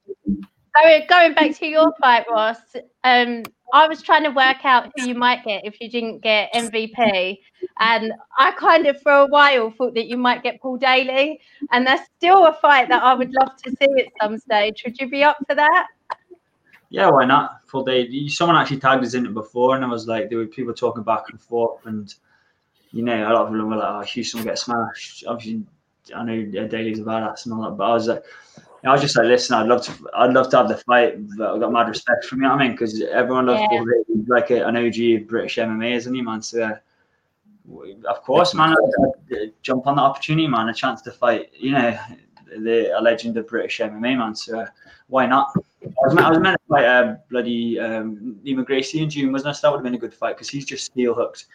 [0.76, 2.60] going going back to your fight, Ross.
[3.04, 3.44] Um,
[3.74, 7.40] I was trying to work out who you might get if you didn't get MVP,
[7.80, 11.40] and I kind of for a while thought that you might get Paul Daley,
[11.72, 14.84] and that's still a fight that I would love to see at some stage.
[14.86, 15.88] Would you be up for that?
[16.90, 17.62] Yeah, why not?
[17.68, 18.28] Full day.
[18.28, 21.04] Someone actually tagged us in it before, and I was like, there were people talking
[21.04, 22.14] back and forth, and
[22.92, 25.64] you know, a lot of them were like, "Oh, Houston will get smashed." Obviously,
[26.14, 28.24] I know Daley's a badass and all that, but I was like,
[28.84, 31.54] I was just like, listen, I'd love to, I'd love to have the fight, but
[31.54, 32.36] I've got mad respect for.
[32.36, 32.72] You know I mean?
[32.72, 33.84] Because everyone loves Yeah.
[34.28, 36.42] Like a, an OG of British MMA, isn't he, man?
[36.42, 36.64] So.
[36.64, 36.76] Uh,
[38.10, 38.72] of course, man.
[38.72, 40.68] I'd, I'd jump on the opportunity, man.
[40.70, 41.98] A chance to fight, you know,
[42.58, 44.36] the a legend of British MMA, man.
[44.36, 44.66] So uh,
[45.08, 45.52] why not?
[45.56, 49.32] I was, meant- I was meant to fight uh, bloody um, Neiman Gracie in June,
[49.32, 49.52] wasn't I?
[49.54, 51.46] So that would have been a good fight because he's just steel hooked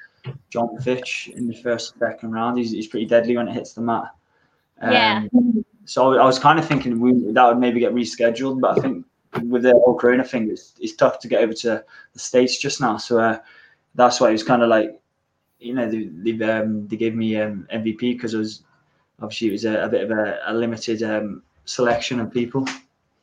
[0.51, 2.59] Jon Fitch in the first second round.
[2.59, 4.15] He's, he's pretty deadly when it hits the mat.
[4.81, 5.25] Um, Yeah.
[5.87, 9.07] So I was kind of thinking we, that would maybe get rescheduled, but I think
[9.45, 12.81] with the whole Corona thing, it's, it's tough to get over to the states just
[12.81, 12.97] now.
[12.97, 13.39] So uh,
[13.95, 15.01] that's why it was kind of like,
[15.59, 18.63] you know, they they, um, they gave me um, MVP because it was
[19.23, 22.67] obviously it was a, a bit of a, a limited um, selection of people.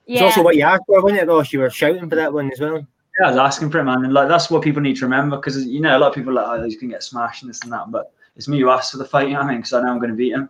[0.08, 1.54] It's also what you asked for, wasn't it, Ross?
[1.54, 2.86] You were shouting for that one as well.
[3.20, 5.38] Yeah, I was asking for it, man, and like that's what people need to remember
[5.38, 7.50] because you know a lot of people are like, oh, he's gonna get smashed and
[7.50, 9.52] this and that, but it's me who asked for the fight, you know what I
[9.52, 9.58] mean?
[9.58, 10.50] Because I know I'm gonna beat him.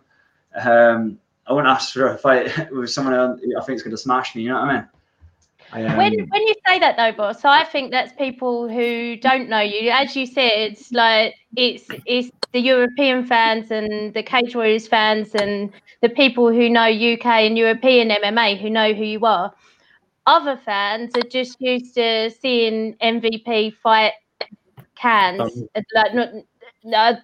[0.54, 4.34] Um, I wouldn't ask for a fight with someone who I think is gonna smash
[4.34, 4.42] me.
[4.42, 4.88] You know what I mean?
[5.72, 9.48] I, um, when when you say that though, boss, I think that's people who don't
[9.48, 9.90] know you.
[9.90, 15.34] As you said, it's like it's it's the European fans and the Cage Warriors fans
[15.34, 19.52] and the people who know UK and European MMA who know who you are.
[20.26, 24.12] Other fans are just used to seeing MVP fight
[24.94, 25.62] cans.
[25.94, 26.28] Like not,
[26.84, 27.16] no, uh,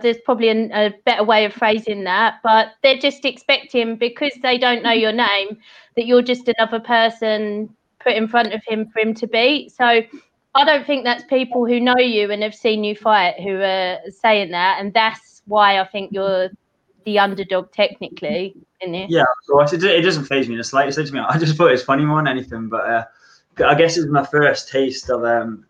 [0.00, 4.58] there's probably an, a better way of phrasing that, but they're just expecting because they
[4.58, 5.58] don't know your name
[5.96, 9.72] that you're just another person put in front of him for him to beat.
[9.72, 10.02] So
[10.54, 13.98] I don't think that's people who know you and have seen you fight who are
[14.10, 16.50] saying that, and that's why I think you're
[17.04, 19.10] the underdog technically in this.
[19.10, 19.72] Yeah, of course.
[19.72, 20.98] It, it doesn't phase me in the slightest.
[20.98, 22.68] It me, I just thought it was funny more than anything.
[22.68, 23.04] But uh,
[23.64, 25.66] I guess it was my first taste of, um,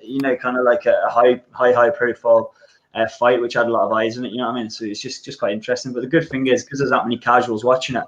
[0.00, 2.54] you know, kind of like a, a high, high, high profile
[2.94, 4.32] uh, fight, which had a lot of eyes in it.
[4.32, 4.70] You know what I mean?
[4.70, 5.92] So it's just, just quite interesting.
[5.92, 8.04] But the good thing is, because there's that many casuals watching it,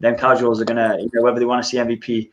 [0.00, 2.30] then casuals are gonna, you know, whether they want to see MVP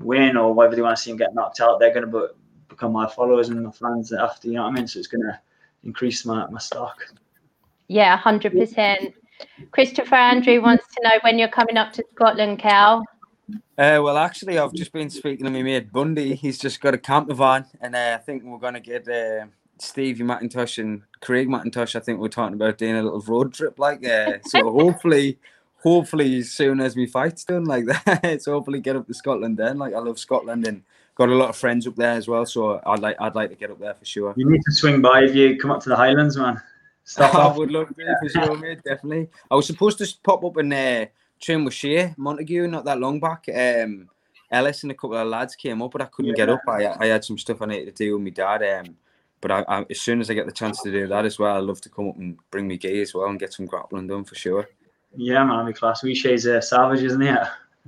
[0.00, 2.26] win or whether they want to see him get knocked out, they're gonna be,
[2.68, 4.48] become my followers and my fans after.
[4.48, 4.86] You know what I mean?
[4.86, 5.40] So it's gonna
[5.84, 6.98] increase my, my stock.
[7.88, 9.14] Yeah, hundred percent.
[9.70, 13.04] Christopher Andrew wants to know when you're coming up to Scotland, Cal.
[13.76, 16.34] Uh, well, actually, I've just been speaking to my mate Bundy.
[16.34, 19.46] He's just got a camper van, and uh, I think we're going to get uh,
[19.78, 21.96] Stevie McIntosh and Craig McIntosh.
[21.96, 24.70] I think we're talking about doing a little road trip, like uh, so.
[24.78, 25.38] hopefully,
[25.82, 29.56] hopefully, as soon as we fight's done, like that, so hopefully get up to Scotland
[29.56, 29.78] then.
[29.78, 30.82] Like I love Scotland and
[31.14, 32.46] got a lot of friends up there as well.
[32.46, 34.34] So I'd like, I'd like to get up there for sure.
[34.36, 36.60] You need to swing by if you come up to the Highlands, man.
[37.04, 37.56] Stop I off.
[37.56, 38.82] would love to for sure, mate.
[38.84, 39.28] Definitely.
[39.50, 41.06] I was supposed to pop up and uh,
[41.40, 43.48] train with Shea Montague not that long back.
[43.48, 44.08] Um,
[44.50, 46.60] Ellis and a couple of lads came up, but I couldn't get up.
[46.68, 48.62] I, I had some stuff I needed to do with my dad.
[48.80, 48.96] Um,
[49.42, 51.56] but I, I, as soon as I get the chance to do that as well,
[51.56, 54.06] I'd love to come up and bring me gi as well and get some grappling
[54.06, 54.68] done for sure.
[55.14, 56.02] Yeah, man, be class.
[56.02, 57.34] We Shay's a savage, isn't he?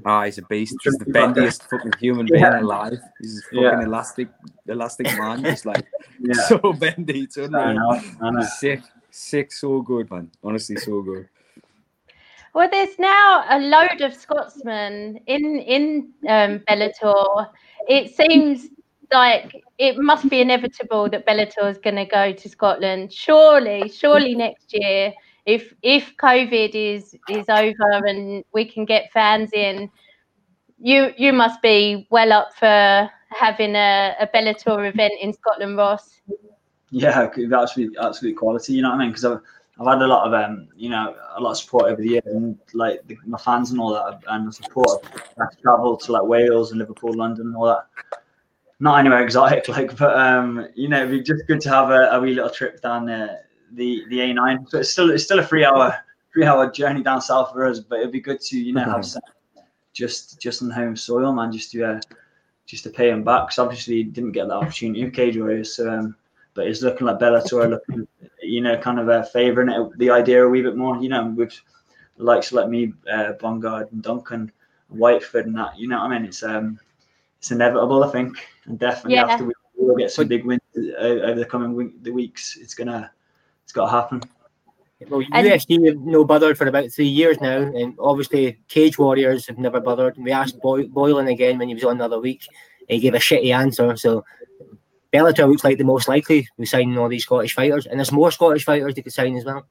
[0.04, 0.76] Ah, he's a beast.
[0.82, 2.60] He's the bendiest fucking human being Yeah.
[2.60, 2.98] alive.
[3.20, 3.84] He's a fucking Yeah.
[3.84, 4.28] elastic,
[4.66, 5.44] elastic man.
[5.44, 5.86] He's like
[6.20, 6.34] Yeah.
[6.34, 7.20] so bendy.
[7.22, 7.74] It's I unreal.
[7.74, 8.00] know.
[8.20, 8.42] I know.
[8.58, 10.30] Sick, sick, so good, man.
[10.42, 11.28] Honestly, so good.
[12.54, 17.48] Well, there's now a load of Scotsmen in in um, Bellator.
[17.88, 18.68] It seems
[19.12, 23.12] like it must be inevitable that Bellator is going to go to Scotland.
[23.12, 25.12] Surely, surely next year,
[25.46, 29.90] if if COVID is is over and we can get fans in,
[30.78, 36.20] you you must be well up for having a, a Bellator event in Scotland, Ross.
[36.90, 38.74] yeah, absolutely, absolute quality.
[38.74, 39.08] You know what I mean?
[39.08, 39.40] Because I've,
[39.80, 42.26] I've had a lot of um, you know, a lot of support over the years,
[42.26, 45.04] and like the, my fans and all that, and the support.
[45.40, 47.86] I've traveled to like Wales and Liverpool, London, and all that.
[48.80, 52.10] Not anywhere exotic, like, but um, you know, it'd be just good to have a,
[52.10, 53.40] a wee little trip down the
[53.72, 54.68] the the A9.
[54.68, 55.96] So it's still it's still a three hour
[56.32, 59.04] three hour journey down south for us, but it'd be good to you know have
[59.04, 59.22] some,
[59.92, 62.00] just just on home soil, man, just to uh,
[62.66, 63.46] just to pay him back.
[63.46, 66.16] Because obviously he didn't get that opportunity with Cage Warriors, so um,
[66.54, 68.06] but it's looking like Bellator looking,
[68.42, 71.26] you know, kind of uh, favouring it, the idea a wee bit more, you know,
[71.26, 71.60] with
[72.16, 74.52] likes like me, uh, Bungard and Duncan,
[74.92, 76.28] Whiteford and that, you know what I mean?
[76.28, 76.78] It's um,
[77.44, 79.26] it's inevitable, I think, and definitely Yeah.
[79.26, 80.80] after we will get some big wins uh,
[81.28, 83.10] over the coming week, the weeks, it's gonna,
[83.64, 84.22] it's got to happen.
[85.10, 89.46] Well, And- USD have no bothered for about three years now, and obviously Cage Warriors
[89.46, 90.16] have never bothered.
[90.16, 92.46] We asked Boy- Boylan again when he was on the other week.
[92.88, 93.94] He gave a shitty answer.
[93.98, 94.24] So
[95.12, 98.30] Bellator looks like the most likely with signing all these Scottish fighters, and there's more
[98.30, 99.66] Scottish fighters they could sign as well.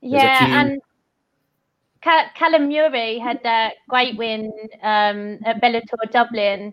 [0.00, 0.80] Yeah, and
[2.00, 4.50] Callum Murray had that great win
[4.82, 6.72] um, at Bellator Dublin,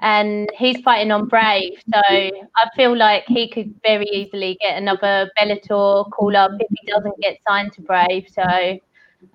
[0.00, 1.78] and he's fighting on Brave.
[1.92, 6.90] So I feel like he could very easily get another Bellator call up if he
[6.90, 8.26] doesn't get signed to Brave.
[8.32, 8.78] So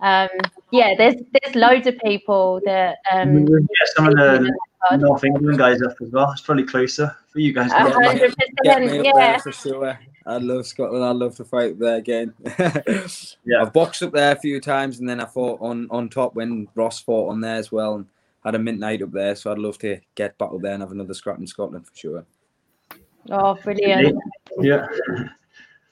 [0.01, 0.29] um,
[0.71, 2.97] yeah, there's there's loads of people that.
[3.11, 3.57] Um, yeah,
[3.95, 4.51] some of the
[4.97, 6.31] North England guys up as well.
[6.31, 7.71] It's probably closer for you guys.
[7.71, 8.13] A Yeah,
[8.63, 9.37] Get me percent, up yeah.
[9.37, 9.99] for sure.
[10.27, 11.05] I love Scotland.
[11.05, 12.33] I'd love to fight there again.
[13.45, 13.61] Yeah.
[13.61, 16.67] I've boxed up there a few times, and then I fought on on top when
[16.73, 18.05] Ross fought on there as well, and
[18.45, 19.35] had a mint night up there.
[19.35, 21.95] So I'd love to get back up there and have another scrap in Scotland for
[21.95, 22.25] sure.
[23.31, 24.17] Oh, brilliant.
[24.59, 24.87] Yeah.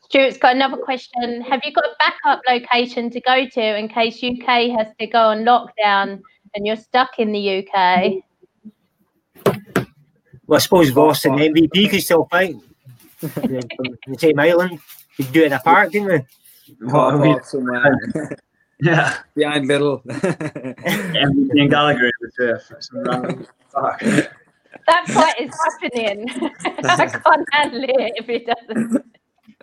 [0.04, 1.42] Stuart's got another question.
[1.42, 5.20] Have you got a backup location to go to in case UK has to go
[5.20, 6.22] on lockdown
[6.56, 8.22] and you're stuck in the UK?
[10.46, 12.56] Well, I suppose Ross and MVP could still fight.
[13.22, 14.80] The same island.
[15.18, 16.86] You could do it in a park, didn't we?
[16.92, 17.98] What, we- Park somewhere
[18.82, 19.18] Yeah.
[19.34, 20.00] behind Little.
[20.08, 22.72] MVP and Gallagher in the turf.
[22.80, 24.02] Some random- fuck.
[24.88, 26.26] That fight is happening.
[26.84, 29.06] I can't handle it if it doesn't.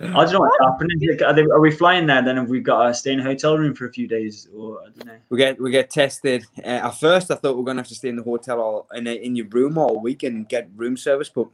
[0.02, 0.98] I don't know what's happening.
[1.22, 2.22] Are, they, are we flying there?
[2.22, 4.80] Then have we got to stay in a hotel room for a few days, or
[4.80, 5.18] I don't know.
[5.28, 6.46] we get we get tested.
[6.58, 8.88] Uh, at first, I thought we are gonna have to stay in the hotel all
[8.94, 11.48] in a, in your room all week and get room service, but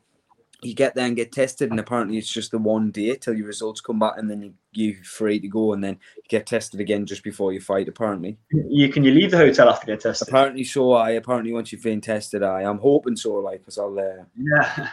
[0.62, 3.46] you get there and get tested, and apparently it's just the one day till your
[3.46, 6.80] results come back, and then you you free to go, and then you get tested
[6.80, 7.88] again just before you fight.
[7.88, 10.28] Apparently, You can you leave the hotel after get tested?
[10.28, 10.92] apparently so.
[10.92, 13.34] I apparently once you've been tested, I I'm hoping so.
[13.34, 14.88] Like, because I'll uh, Yeah.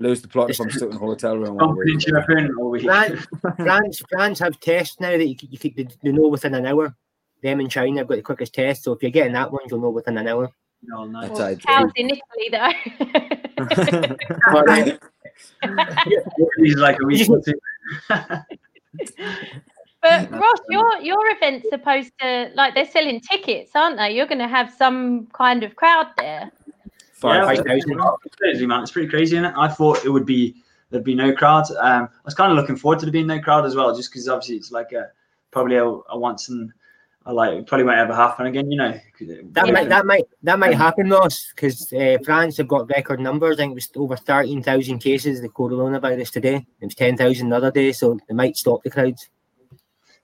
[0.00, 1.60] lose the plot if I'm stuck in a hotel room.
[1.60, 2.06] all Bumping week.
[2.06, 2.82] your all week.
[2.84, 6.66] France, France, France have tests now that you could, you could they know within an
[6.66, 6.94] hour.
[7.42, 9.80] Them in China have got the quickest test, so if you're getting that one, you'll
[9.80, 10.50] know within an hour.
[10.82, 11.28] No, no.
[11.28, 11.56] Well.
[11.56, 13.36] Cows in Italy, though.
[14.52, 14.98] But, uh,
[16.58, 17.54] He's like a week or two.
[18.08, 18.46] but
[20.30, 24.10] Ross, your your event's supposed to like they're selling tickets, aren't they?
[24.10, 26.50] You're going to have some kind of crowd there.
[27.24, 28.00] Yeah, it's thousand.
[28.38, 28.82] crazy, man.
[28.82, 29.52] It's pretty crazy, is it?
[29.56, 31.70] I thought it would be there'd be no crowd.
[31.72, 34.10] Um, I was kind of looking forward to there being no crowd as well, just
[34.10, 35.10] because obviously it's like a
[35.50, 36.72] probably a, a once and
[37.28, 38.70] a like it probably won't ever happen again.
[38.70, 39.00] You know,
[39.52, 43.56] that might that might that might happen, Ross, because uh, France have got record numbers.
[43.56, 46.66] I think it was over thirteen thousand cases of the coronavirus today.
[46.80, 49.28] It was ten thousand the other day, so they might stop the crowds.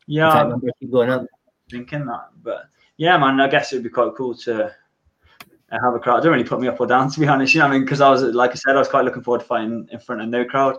[0.06, 1.26] yeah, that I'm number keep going up.
[1.70, 2.64] thinking that, but
[2.96, 4.70] yeah, man, I guess it would be quite cool to uh,
[5.70, 6.18] have a crowd.
[6.18, 7.52] It don't really put me up or down, to be honest.
[7.54, 9.40] You know, I mean, because I was like I said, I was quite looking forward
[9.40, 10.78] to fighting in front of no crowd.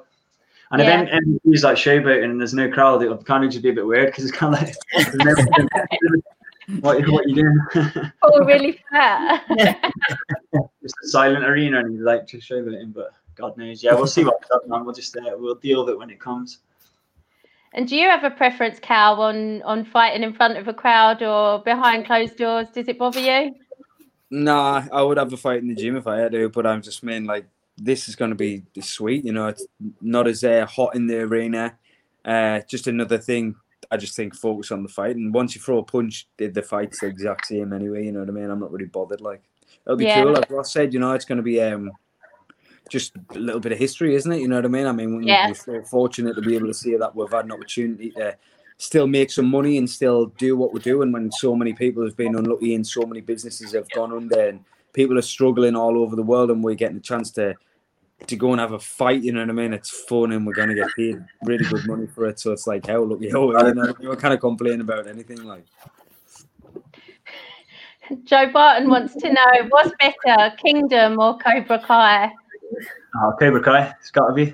[0.80, 1.02] And Yeah.
[1.04, 3.70] if then he's like showboating and there's no crowd, it would kind of just be
[3.70, 4.76] a bit weird because it's kind of like
[5.14, 6.20] there's
[6.82, 8.12] what, what you doing?
[8.24, 9.44] Oh, really fat.
[10.82, 13.84] just a silent arena and he's like just showboating, but God knows.
[13.84, 14.84] Yeah, we'll see what's up, man.
[14.86, 16.60] We'll just uh, we'll deal with it when it comes.
[17.74, 21.22] and do you have a preference, Cal, on on fighting in front of a crowd
[21.22, 22.68] or behind closed doors?
[22.74, 23.54] Does it bother you?
[24.32, 26.82] Nah, I would have a fight in the gym if I had to, but I'm
[26.82, 27.46] just mean like
[27.78, 29.26] this is going to be sweet.
[29.26, 29.66] You know, it's
[30.02, 31.78] not as uh, hot in the arena.
[32.24, 33.56] Uh, just another thing.
[33.92, 36.62] I just think focus on the fight, and once you throw a punch, the, the
[36.62, 38.06] fight's the exact same anyway.
[38.06, 38.50] You know what I mean?
[38.50, 39.22] I'm not really bothered.
[39.22, 39.44] Like
[39.86, 40.24] it'll be Yeah.
[40.24, 40.34] cool.
[40.34, 41.92] Like Ross said, you know, it's going to be um
[42.90, 44.40] just a little bit of history, isn't it?
[44.40, 44.86] You know what I mean?
[44.88, 45.48] I mean, Yeah.
[45.48, 48.36] we're so fortunate to be able to see that we've had an opportunity to
[48.78, 52.18] still make some money and still do what we're doing when so many people have
[52.18, 54.60] been unlucky and so many businesses have gone under and
[54.96, 57.54] people are struggling all over the world and we're getting a chance to
[58.28, 59.74] to go and have a fight, you know what I mean?
[59.74, 62.40] It's fun and we're gonna get paid really good money for it.
[62.40, 65.66] So it's like hell look, yo, you know, you can't complain about anything like
[68.24, 72.32] Joe Barton wants to know what's better, Kingdom or Cobra Kai?
[73.16, 74.54] Oh, Cobra Kai, it's got to be.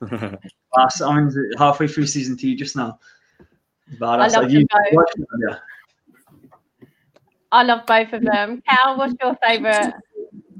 [0.74, 1.00] class.
[1.00, 2.98] I'm halfway through season two just now.
[3.98, 4.34] Badass.
[4.34, 5.06] I love you both.
[5.48, 5.56] Yeah.
[7.54, 8.60] I love both of them.
[8.68, 9.94] Cal, what's your favorite?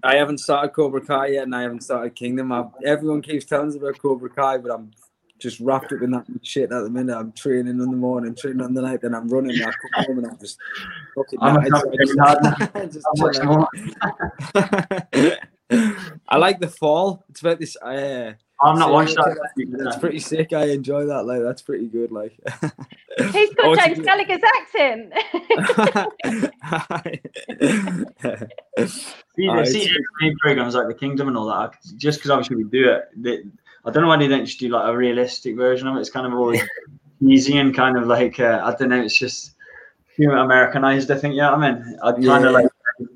[0.05, 2.53] I haven't started Cobra Kai yet, and I haven't started Kingdom.
[2.53, 4.93] I've, everyone keeps telling us about Cobra Kai, but I'm
[5.41, 7.17] just wrapped up in that shit at the minute.
[7.17, 9.61] I'm training in the morning, training on the night, then I'm running.
[9.61, 10.57] I come home and I'm just
[11.17, 11.57] fucking I'm
[16.29, 17.25] I like the fall.
[17.29, 17.77] It's about this.
[17.77, 19.37] Uh, I'm not watching that.
[19.57, 20.53] It's pretty sick.
[20.53, 21.25] I enjoy that.
[21.27, 22.13] Like that's pretty good.
[22.13, 22.39] Like
[23.33, 25.13] he's got oh, James Gallagher's accent.
[28.89, 29.91] see, the, see
[30.41, 31.77] programs like the Kingdom and all that.
[31.97, 33.43] Just because obviously we do it, they,
[33.85, 36.01] I don't know why they don't just do like a realistic version of it.
[36.01, 36.63] It's kind of always
[37.27, 39.03] easy and kind of like uh, I don't know.
[39.03, 39.51] It's just
[40.19, 41.11] Americanized.
[41.11, 41.35] I think.
[41.35, 42.47] Yeah, you know I mean, I kind yeah.
[42.47, 42.69] of like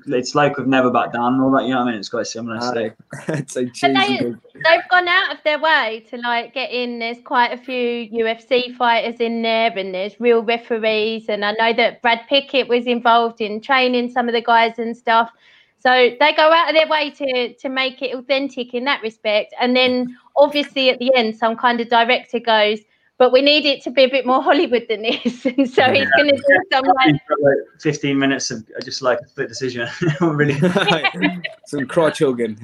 [0.07, 1.63] it's like we've never back down and all that.
[1.63, 1.99] You know what I mean?
[1.99, 2.59] It's quite similar.
[2.61, 2.89] So.
[3.33, 4.17] it's like they,
[4.53, 6.99] they've gone out of their way to like get in.
[6.99, 11.29] There's quite a few UFC fighters in there, and there's real referees.
[11.29, 14.95] And I know that Brad Pickett was involved in training some of the guys and
[14.95, 15.31] stuff.
[15.79, 19.53] So they go out of their way to to make it authentic in that respect.
[19.59, 22.79] And then obviously at the end, some kind of director goes,
[23.19, 25.21] but we need it to be a bit more Hollywood than this.
[25.43, 29.49] so he's going to do some like, like 15 minutes of just like a split
[29.49, 29.87] decision.
[30.21, 30.57] really,
[31.65, 32.57] some crotch hugging.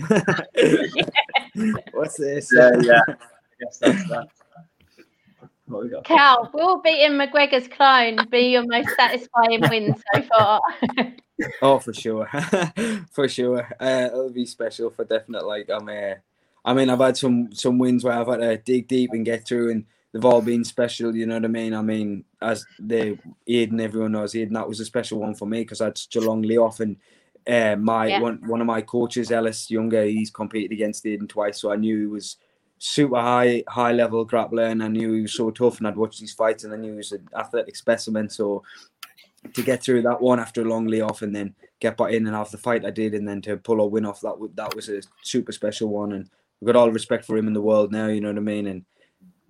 [1.92, 2.50] What's this?
[2.56, 3.02] Yeah, yeah.
[3.62, 4.28] Yes, that's that.
[5.68, 6.06] we got?
[6.06, 10.62] Cal, will beating McGregor's clone be your most satisfying win so far?
[11.62, 12.30] oh, for sure,
[13.12, 13.68] for sure.
[13.78, 15.46] Uh, it'll be special for definite.
[15.46, 16.16] Like I'm, uh,
[16.64, 19.46] I mean, I've had some some wins where I've had to dig deep and get
[19.46, 19.86] through and
[20.16, 21.14] they've all been special.
[21.14, 21.74] You know what I mean?
[21.74, 25.60] I mean, as the Aiden, everyone knows Aiden, that was a special one for me
[25.60, 26.96] because I had such a long layoff and
[27.46, 28.22] uh, my yeah.
[28.22, 32.00] one one of my coaches, Ellis Younger, he's competed against Aiden twice, so I knew
[32.00, 32.38] he was
[32.80, 36.22] super high high level grappler, and I knew he was so tough, and I'd watched
[36.22, 38.30] his fights, and I knew he was an athletic specimen.
[38.30, 38.64] So
[39.54, 42.36] to get through that one after a long layoff, and then get back in and
[42.36, 44.90] have the fight I did, and then to pull a win off that that was
[44.90, 46.30] a super special one, and
[46.62, 48.08] I've got all respect for him in the world now.
[48.08, 48.66] You know what I mean?
[48.66, 48.86] And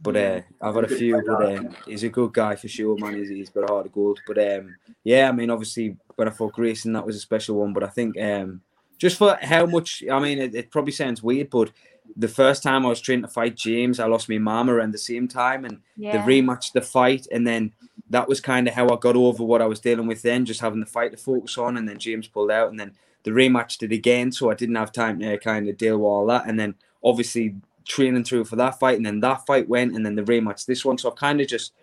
[0.05, 3.15] but uh, I've had a few, but uh, he's a good guy for sure, man.
[3.15, 4.21] He's, he's got a heart of gold.
[4.27, 7.73] But um, yeah, I mean, obviously, when I fought Grayson, that was a special one.
[7.73, 8.61] But I think um,
[8.99, 11.71] just for how much, I mean, it, it, probably sounds weird, but
[12.15, 14.99] the first time I was training to fight James, I lost my mom around the
[14.99, 16.11] same time, and yeah.
[16.11, 17.73] the rematch, the fight, and then
[18.11, 20.61] that was kind of how I got over what I was dealing with then, just
[20.61, 22.93] having the fight to focus on, and then James pulled out, and then
[23.23, 26.27] the rematch did again, so I didn't have time to kind of deal with all
[26.27, 27.55] that, and then obviously
[27.85, 30.83] training through for that fight, and then that fight went, and then the rematch this
[30.83, 30.97] one.
[30.97, 31.73] So I've kind of just,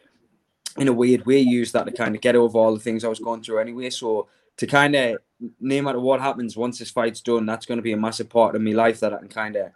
[0.76, 3.08] in a weird way, used that to kind of get over all the things I
[3.08, 3.90] was going through anyway.
[3.90, 5.18] So to kind of,
[5.60, 8.54] no matter what happens, once this fight's done, that's going to be a massive part
[8.54, 9.72] of my life that I can kind of,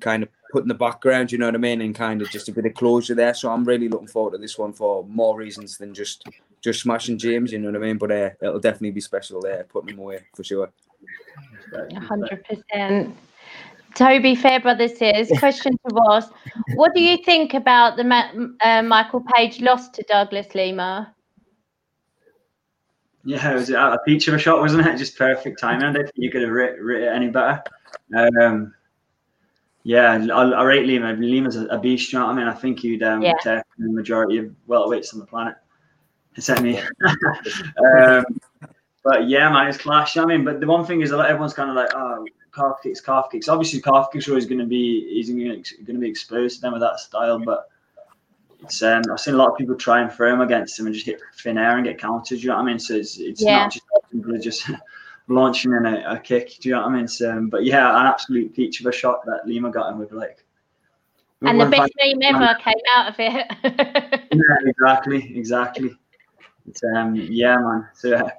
[0.00, 1.32] kind of put in the background.
[1.32, 1.80] You know what I mean?
[1.80, 3.34] And kind of just a bit of closure there.
[3.34, 6.24] So I'm really looking forward to this one for more reasons than just
[6.60, 7.52] just smashing James.
[7.52, 7.98] You know what I mean?
[7.98, 10.70] But uh, it'll definitely be special there, putting him away for sure.
[12.06, 13.16] hundred percent.
[13.98, 16.30] Toby Fairbrother says, question to Ross,
[16.76, 21.12] what do you think about the uh, Michael Page loss to Douglas Lima?
[23.24, 24.96] Yeah, it was a peach of a shot, wasn't it?
[24.96, 25.82] Just perfect timing.
[25.82, 27.60] I don't think you could have written writ it any better.
[28.16, 28.72] Um,
[29.82, 31.14] yeah, I, I, rate Lima.
[31.14, 32.46] Lima's a, a beast, you know what I mean?
[32.46, 33.32] I think he'd um, yeah.
[33.42, 35.56] take the majority of welterweights on the planet.
[36.38, 36.78] Certainly.
[37.98, 38.24] um,
[39.02, 40.16] but yeah, man, it's clash.
[40.16, 42.24] I mean, but the one thing is, that everyone's kind of like, oh,
[42.58, 43.48] calf kicks, calf kicks.
[43.48, 46.72] Obviously, calf kicks are always going to be he's going to be exposed to them
[46.72, 47.38] with that style.
[47.38, 47.70] But
[48.62, 50.94] it's um, I've seen a lot of people try and throw him against him and
[50.94, 52.42] just hit thin air and get counted.
[52.42, 52.78] you know what I mean?
[52.78, 53.60] So it's it's yeah.
[53.60, 54.70] not just simply just
[55.28, 56.58] launching in a, a, kick.
[56.60, 57.08] Do you know what I mean?
[57.08, 60.12] So, um, but yeah, an absolute peach of a shot that Lima got him with
[60.12, 60.44] like.
[61.40, 63.46] And the best name ever came out of it.
[64.32, 65.90] yeah, exactly, exactly.
[66.66, 67.86] It's, um, yeah, man.
[67.94, 68.32] So uh, I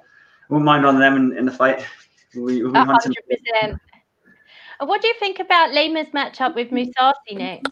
[0.50, 1.82] wouldn't mind on them in, in the fight.
[2.34, 3.78] We, we 100%.
[4.80, 7.70] What do you think about Lima's matchup with Mousasi next?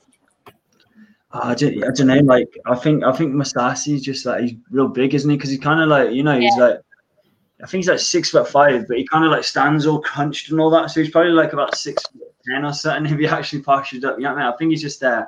[1.31, 2.21] Uh, I, don't, I don't know.
[2.21, 5.37] Like, I think I think Mousasi is just like he's real big, isn't he?
[5.37, 6.65] Because he's kind of like you know he's yeah.
[6.65, 6.81] like
[7.63, 10.51] I think he's like six foot five, but he kind of like stands all crunched
[10.51, 10.91] and all that.
[10.91, 14.17] So he's probably like about six foot ten or something if he actually pushes up.
[14.17, 14.53] You know what I mean?
[14.53, 15.23] I think he's just there.
[15.23, 15.27] Uh,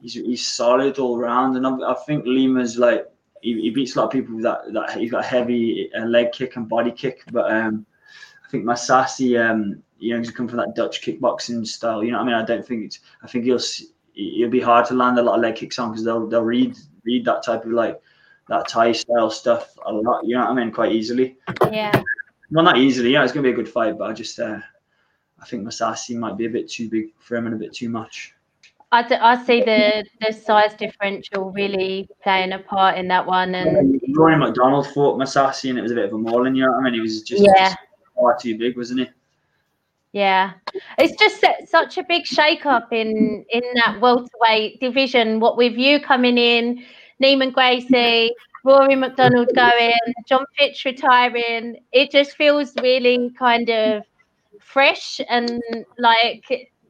[0.00, 3.06] he's he's solid all around, and I, I think Lima's like
[3.42, 6.32] he, he, beats a lot of people with that that he's got heavy uh, leg
[6.32, 7.86] kick and body kick, but um,
[8.46, 12.04] I think Mousasi um you know, he's come from that Dutch kickboxing style.
[12.04, 13.00] You know, I mean, I don't think it's.
[13.22, 13.60] I think he'll
[14.14, 16.76] it'll be hard to land a lot of leg kicks on because they'll they'll read
[17.04, 18.00] read that type of like
[18.48, 20.24] that Thai style stuff a lot.
[20.24, 20.70] You know what I mean?
[20.72, 21.38] Quite easily.
[21.72, 22.02] Yeah.
[22.50, 23.12] Well, not easily.
[23.12, 24.58] Yeah, it's gonna be a good fight, but I just uh,
[25.40, 27.88] I think Mousasi might be a bit too big for him and a bit too
[27.88, 28.34] much.
[28.92, 34.00] I I see the the size differential really playing a part in that one, and
[34.14, 36.54] Rory MacDonald fought Mousasi, and it was a bit of a mauling.
[36.54, 36.94] You know what I mean?
[36.94, 37.70] He was just, Yeah.
[37.70, 37.78] just
[38.14, 39.08] far too big, wasn't he?
[40.14, 40.52] Yeah,
[40.96, 45.40] it's just su- such a big shake up in in that welterweight division.
[45.40, 46.84] What with you coming in,
[47.20, 49.92] Neiman Gracie, Rory MacDonald going,
[50.28, 54.04] Jon Fitch retiring, it just feels really kind of
[54.60, 55.60] fresh and
[55.98, 56.44] like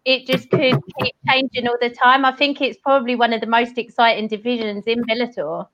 [0.04, 2.26] it just could keep changing all the time.
[2.26, 5.66] I think it's probably one of the most exciting divisions in Bellator.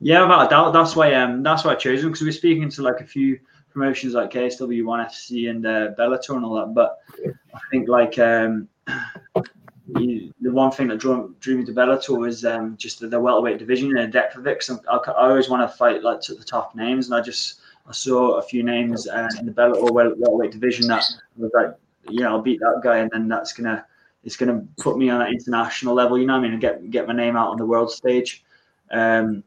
[0.00, 0.72] Yeah, without a doubt.
[0.72, 3.38] That's why um that's why I chose him because we're speaking to like a few
[3.70, 6.74] promotions like KSW, One FC, and uh, Bellator and all that.
[6.74, 8.68] But I think like um
[9.98, 13.20] you, the one thing that drew, drew me to Bellator was um just the, the
[13.20, 14.58] welterweight division and the depth of it.
[14.58, 17.60] Because I, I always want to fight like to the top names, and I just
[17.86, 21.04] I saw a few names uh, in the Bellator welterweight division that
[21.36, 21.74] was like,
[22.08, 23.84] you know, I'll beat that guy, and then that's gonna
[24.24, 26.18] it's gonna put me on an international level.
[26.18, 26.52] You know I mean?
[26.52, 28.44] And get get my name out on the world stage.
[28.90, 29.44] Um,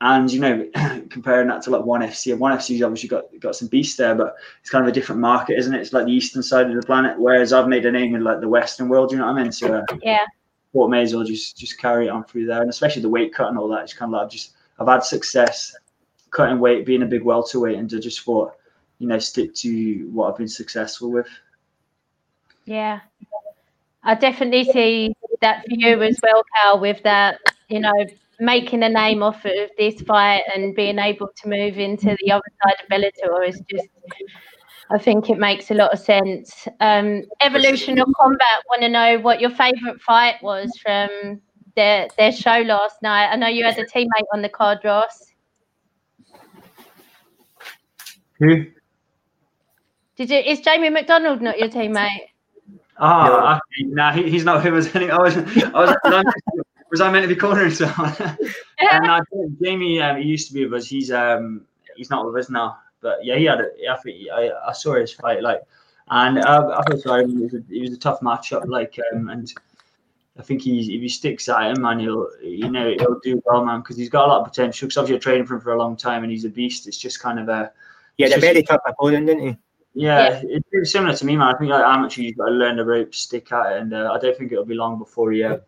[0.00, 0.68] and you know,
[1.10, 4.34] comparing that to like One FC, One FC's obviously got got some beasts there, but
[4.60, 5.80] it's kind of a different market, isn't it?
[5.80, 8.40] It's like the eastern side of the planet, whereas I've made a name in like
[8.40, 9.12] the western world.
[9.12, 9.52] You know what I mean?
[9.52, 10.24] So uh, Yeah.
[10.72, 13.34] thought may as well just just carry it on through there, and especially the weight
[13.34, 13.82] cut and all that.
[13.82, 15.76] It's kind of like I've just I've had success
[16.30, 18.54] cutting weight, being a big welterweight, and I just thought,
[18.98, 21.28] you know, stick to what I've been successful with.
[22.64, 23.00] Yeah.
[24.02, 27.38] I definitely see that for you as well, Cal, with that,
[27.68, 28.06] you know,
[28.40, 32.42] making a name off of this fight and being able to move into the other
[32.64, 33.88] side of Bellator is just,
[34.90, 36.66] I think it makes a lot of sense.
[36.80, 41.40] Um, Evolution of Combat want to know what your favourite fight was from
[41.76, 43.26] their their show last night.
[43.26, 45.32] I know you had a teammate on the card, Ross.
[48.38, 48.66] Who?
[50.16, 50.38] Did you?
[50.38, 52.30] Is Jamie McDonald not your teammate?
[53.02, 53.88] Oh, okay.
[53.88, 55.20] nah, he, he's not with us anymore.
[55.20, 56.34] I was, I was,
[56.90, 58.14] was, I, meant to be cornering someone?
[58.78, 59.20] and no,
[59.62, 60.88] Jamie, um, he used to be with us.
[60.88, 61.62] He's um,
[61.96, 62.78] he's not with us now.
[63.00, 63.68] But yeah, he had a.
[63.90, 65.62] I think I, I saw his fight like,
[66.10, 67.24] and uh, I feel sorry.
[67.24, 68.66] It was, a, it was a tough matchup.
[68.66, 69.52] Like, um, and
[70.38, 73.64] I think he's if he sticks at him, man, he'll you know he'll do well,
[73.64, 74.86] man, because he's got a lot of potential.
[74.86, 76.86] Because obviously, I've trained for him for a long time, and he's a beast.
[76.86, 77.72] It's just kind of a
[78.16, 79.56] Yeah, It's they're just- very tough opponent, didn't he?
[79.94, 81.54] yeah, it's similar to me, man.
[81.54, 84.12] I think like, amateur, you've got to learn the ropes, stick at it, and uh,
[84.12, 85.58] I don't think it'll be long before he uh,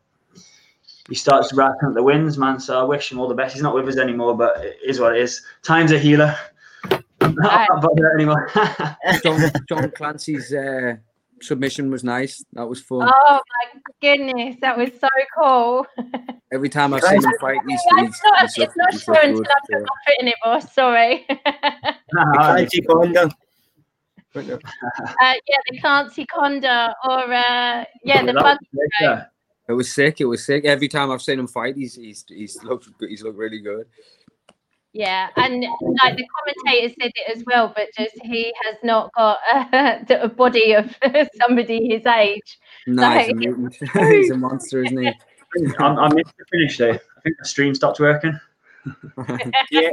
[1.08, 2.60] he starts racking up the wins, man.
[2.60, 3.54] So I wish him all the best.
[3.54, 5.42] He's not with us anymore, but it is what it is.
[5.62, 6.36] Time's a healer.
[6.90, 7.02] I'm
[7.36, 8.48] not not bothered anymore.
[9.22, 10.96] John, John Clancy's uh,
[11.40, 12.44] submission was nice.
[12.52, 13.08] That was fun.
[13.12, 15.86] Oh my goodness, that was so cool.
[16.52, 19.02] Every time I've seen him fight, he's, he's, it's not, he's it's looked- not he's
[19.02, 19.80] sure until I put so.
[19.80, 20.72] my foot in it, boss.
[20.74, 21.26] Sorry.
[21.46, 23.28] uh, Clancy Condor.
[24.34, 25.34] yeah,
[25.70, 28.58] the Clancy Conda or uh, yeah, the
[29.00, 29.31] That
[29.72, 29.78] bug.
[29.78, 29.88] was.
[29.88, 30.20] It was sick.
[30.20, 30.64] It was sick.
[30.64, 33.86] Every time I've seen him fight, he's he's he's looked he's looked really good.
[34.92, 35.64] Yeah, and
[36.02, 39.38] like the commentator said it as well, but just he has not got
[39.72, 40.94] uh, a body of
[41.40, 42.58] somebody his age.
[42.86, 43.74] Nah, he's a mutant.
[43.94, 45.12] he's a monster, isn't he?
[45.78, 46.90] I'm, I missed the finish though.
[46.90, 48.38] I think the stream stopped working.
[49.70, 49.90] Yeah.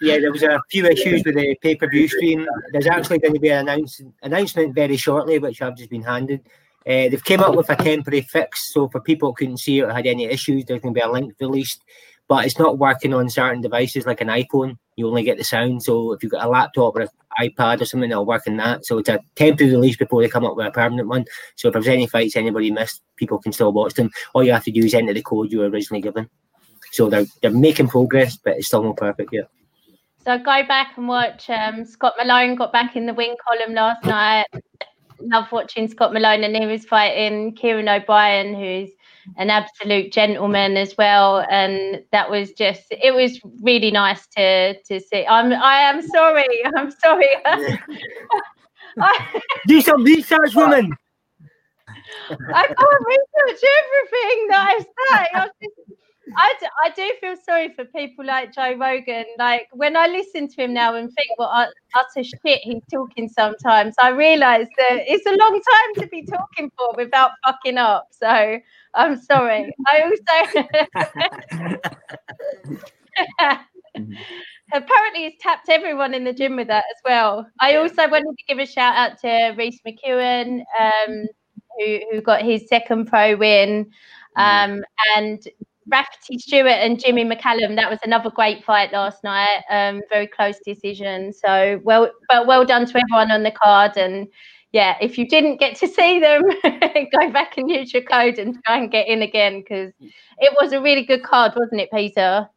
[0.00, 2.46] Yeah, there was a few issues with the pay per view stream.
[2.72, 6.42] There's actually going to be an announce- announcement very shortly, which I've just been handed.
[6.86, 9.82] Uh, they've came up with a temporary fix, so for people who couldn't see it
[9.82, 11.82] or had any issues, there's going to be a link released.
[12.28, 14.76] But it's not working on certain devices like an iPhone.
[14.96, 15.82] You only get the sound.
[15.82, 17.08] So if you've got a laptop or an
[17.40, 18.84] iPad or something, it'll work in that.
[18.84, 21.24] So it's a temporary release before they come up with a permanent one.
[21.54, 24.10] So if there's any fights anybody missed, people can still watch them.
[24.34, 26.28] All you have to do is enter the code you were originally given.
[26.92, 29.48] So they're they're making progress, but it's still not perfect yet.
[30.24, 31.48] So go back and watch.
[31.48, 34.46] Um, Scott Malone got back in the win column last night.
[35.20, 38.90] Love watching Scott Malone, and he was fighting Kieran O'Brien, who's
[39.36, 41.44] an absolute gentleman as well.
[41.50, 45.26] And that was just, it was really nice to to see.
[45.26, 46.46] I'm, I am sorry.
[46.76, 47.28] I'm sorry.
[48.98, 50.90] I, Do some research, woman.
[52.54, 55.68] I can't research everything that I say.
[56.36, 59.24] I, just, I, do feel sorry for people like Joe Rogan.
[59.38, 63.28] Like when I listen to him now and think what ut- utter shit he's talking
[63.28, 68.08] sometimes, I realise that it's a long time to be talking for without fucking up.
[68.10, 68.58] So
[68.94, 69.72] I'm sorry.
[69.86, 70.68] I also.
[74.72, 77.46] Apparently, he's tapped everyone in the gym with that as well.
[77.60, 81.26] I also wanted to give a shout out to Reese McEwen, um,
[81.78, 83.90] who, who got his second pro win,
[84.36, 84.82] um,
[85.16, 85.46] and
[85.88, 87.76] Rafferty Stewart and Jimmy McCallum.
[87.76, 89.62] That was another great fight last night.
[89.70, 91.32] Um, very close decision.
[91.32, 93.96] So well, but well done to everyone on the card.
[93.96, 94.26] And
[94.72, 98.62] yeah, if you didn't get to see them, go back and use your code and
[98.64, 102.48] try and get in again because it was a really good card, wasn't it, Peter?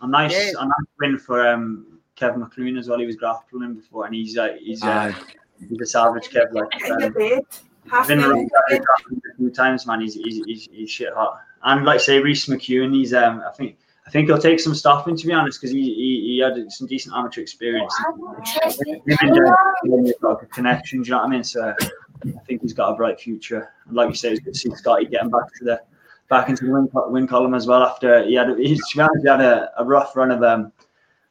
[0.00, 0.60] A nice, Yeah.
[0.60, 2.98] a nice win for um, Kevin McLoone as well.
[2.98, 5.12] He was grappling him before, and he's uh, he's uh,
[5.68, 6.52] he's a savage Kev.
[6.52, 7.40] Like um,
[7.90, 10.00] Half been around a few times, man.
[10.00, 11.40] He's he's, he's, he's shit hot.
[11.62, 13.78] And like say Reese McEwen, he's um, I think.
[14.06, 16.86] I think he'll take some stopping to be honest, because he, he he had some
[16.86, 17.92] decent amateur experience.
[18.76, 21.42] Him and uh, got like a connection, do you know what I mean?
[21.42, 21.74] So
[22.24, 23.72] I think he's got a bright future.
[23.84, 25.82] And like you say, it's good to see Scotty getting back to the
[26.28, 29.40] back into the win, win column as well after he had he, to he had
[29.40, 30.70] a, a rough run of um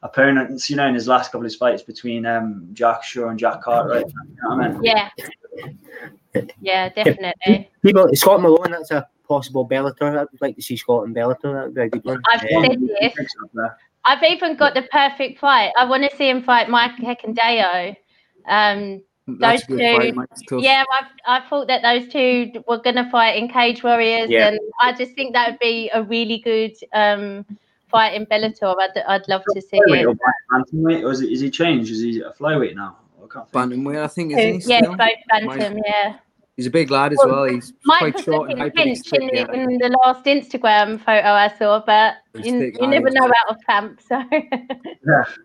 [0.04, 3.62] opponents, you know, in his last couple of fights between um Jack Shaw and Jack
[3.62, 4.06] Cartwright.
[4.06, 4.84] You know what I mean?
[4.84, 5.10] Yeah.
[6.62, 7.70] Yeah, definitely.
[7.84, 10.18] People, Scott Malone, that's a possible Bellator.
[10.22, 11.54] I'd like to see Scott in Bellator.
[11.54, 12.22] That would be a good one.
[12.32, 12.64] I've Um,
[13.02, 13.28] said this.
[14.06, 15.72] I've even got the perfect fight.
[15.78, 17.96] I want to see him fight Mike Ekundayo.
[18.48, 20.16] Um, That's a those good two- fight,
[20.52, 20.64] mate.
[20.64, 20.84] Yeah,
[21.26, 24.50] I, I thought that those two were going to fight in Cage Warriors, Yeah.
[24.50, 27.44] and I just think that would be a really good um,
[27.90, 28.76] fight in Bellator.
[28.80, 30.06] I'd, I'd love to see it.
[30.06, 30.14] or
[30.52, 31.90] bantamweight, or is, it, is he changed?
[31.92, 32.98] Is he a flyweight now?
[33.18, 33.74] I can't think.
[33.74, 34.70] Bantamweight, I think, isn't he?
[34.72, 35.80] Yeah, both bantam.
[35.84, 36.18] Yeah,
[36.58, 37.44] He's a big lad as Well, well.
[37.46, 39.54] He's Mike quite was short and looking hyper pinched in, stick, yeah.
[39.54, 43.34] in the last Instagram photo I saw, but He's you, thick, you never know thick.
[43.48, 44.02] out of camp.
[44.02, 45.26] So Yeah.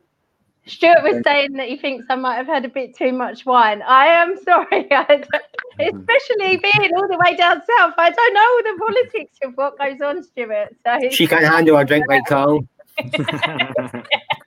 [0.66, 3.82] Stuart was saying that he thinks I might have had a bit too much wine.
[3.82, 5.98] I am sorry, I mm-hmm.
[5.98, 7.94] especially being all the way down south.
[7.98, 10.76] I don't know all the politics of what goes on, Stuart.
[10.86, 12.60] So She can't handle a drink like Carl.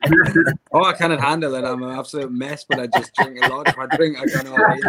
[0.74, 1.64] oh, I cannot handle it.
[1.64, 3.68] I'm an absolute mess, but I just drink a lot.
[3.68, 4.82] If I drink, I can already.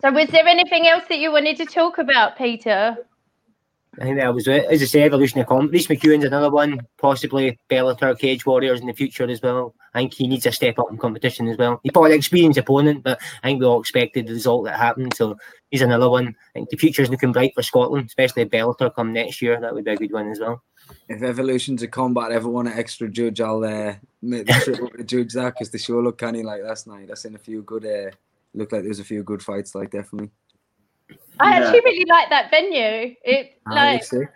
[0.00, 2.96] So, was there anything else that you wanted to talk about, Peter?
[4.00, 4.64] I think that was it.
[4.64, 5.72] As I say, evolution of comp.
[5.72, 9.74] Reese McEwen's another one, possibly Bellator, Cage Warriors in the future as well.
[9.92, 11.80] I think he needs a step up in competition as well.
[11.82, 15.12] He probably an experienced opponent, but I think we all expected the result that happened.
[15.14, 15.36] So
[15.70, 16.28] he's another one.
[16.28, 19.60] I think the future's looking bright for Scotland, especially if Bellator come next year.
[19.60, 20.62] That would be a good one as well.
[21.08, 24.92] If Evolution's a combat ever want an extra judge, I'll uh, make the trip up
[24.94, 27.08] to judge that because the show looked canny like last night.
[27.08, 27.84] That's seen a few good.
[27.84, 28.10] Uh,
[28.54, 30.30] looked like there was a few good fights, like definitely.
[31.40, 31.64] I Yeah.
[31.66, 33.14] actually really like that venue.
[33.24, 34.28] It Ah, like looks sick.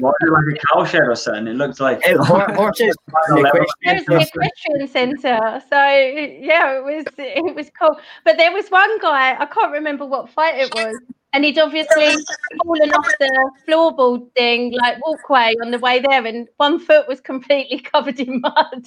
[0.00, 1.46] What, like a cow shed or something?
[1.46, 2.94] It looked like hor- horses.
[3.28, 3.64] Final the level.
[3.82, 7.98] There's question- equestrian centre, so yeah, it was it was cool.
[8.24, 10.96] But there was one guy I can't remember what fight it was,
[11.34, 12.14] and he'd obviously
[12.62, 17.20] fallen off the floorboard thing, like walkway on the way there, and one foot was
[17.20, 18.86] completely covered in mud.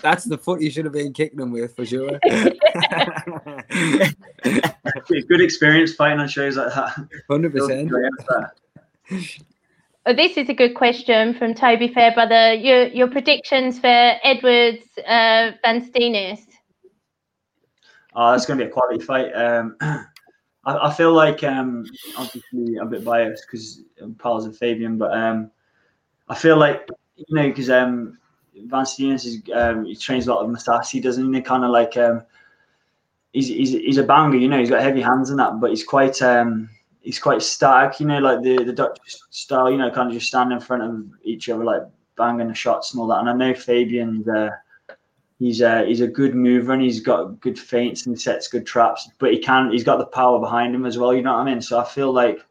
[0.00, 2.20] That's the foot you should have been kicking him with for sure.
[5.28, 7.08] good experience fighting on shows like that.
[7.28, 7.90] Hundred percent.
[10.06, 12.54] Oh, this is a good question from Toby Fairbrother.
[12.54, 13.88] Your your predictions for
[14.22, 16.53] Edwards uh, Van Steenis?
[18.14, 19.32] Oh, it's going to be a quality fight.
[19.32, 20.06] Um, I,
[20.66, 21.84] I feel like um,
[22.16, 25.50] obviously I'm a bit biased because I'm pals with Fabian, but um,
[26.28, 28.18] I feel like you know because um,
[28.56, 31.40] Van is um, he trains a lot of Mousasi, doesn't he?
[31.40, 32.22] Kind of like um,
[33.32, 34.58] he's, he's he's a banger, you know.
[34.58, 36.70] He's got heavy hands and that, but he's quite um,
[37.02, 38.98] he's quite static, you know, like the the Dutch
[39.30, 41.82] style, you know, kind of just stand in front of each other, like
[42.16, 43.18] banging the shots and all that.
[43.18, 44.28] And I know Fabian's.
[44.28, 44.50] Uh,
[45.44, 49.10] He's a he's a good mover and he's got good feints and sets good traps,
[49.18, 51.12] but he can he's got the power behind him as well.
[51.12, 51.60] You know what I mean?
[51.60, 52.42] So I feel like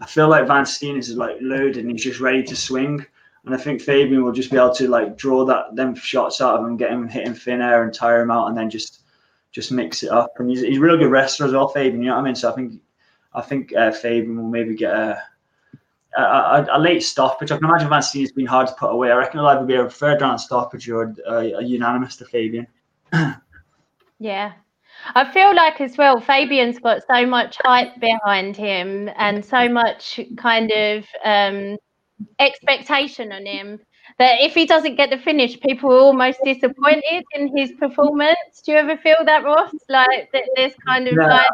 [0.00, 3.04] I feel like Van Steen is like loaded and he's just ready to swing.
[3.44, 6.58] And I think Fabian will just be able to like draw that them shots out
[6.58, 9.02] of him, get him hitting thin air and tire him out, and then just
[9.52, 10.32] just mix it up.
[10.38, 12.02] And he's, he's a real good wrestler as well, Fabian.
[12.02, 12.34] You know what I mean?
[12.34, 12.80] So I think
[13.34, 15.22] I think uh, Fabian will maybe get a
[16.16, 17.50] a, a, a late stoppage.
[17.50, 19.10] I can imagine Van Steen's been hard to put away.
[19.10, 22.66] I reckon it'll either be a third round stoppage or a, a unanimous to Fabian.
[24.18, 24.52] Yeah.
[25.14, 30.20] I feel like as well, Fabian's got so much hype behind him and so much
[30.36, 31.76] kind of um,
[32.38, 33.80] expectation on him
[34.18, 38.62] that if he doesn't get the finish, people are almost disappointed in his performance.
[38.64, 39.74] Do you ever feel that, Ross?
[39.88, 41.46] Like that there's kind of Yeah, like,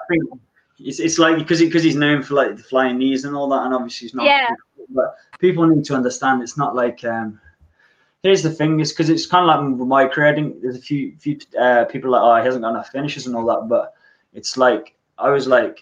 [0.81, 3.63] it's, it's like because because he's known for like the flying knees and all that,
[3.65, 4.27] and obviously he's not.
[4.27, 4.49] Yeah.
[4.89, 7.05] But people need to understand it's not like.
[7.05, 7.41] um
[8.23, 10.29] Here's the thing: is because it's kind of like my career.
[10.29, 13.27] I think there's a few few uh, people like, oh, he hasn't got enough finishes
[13.27, 13.67] and all that.
[13.67, 13.95] But
[14.35, 15.81] it's like I was like,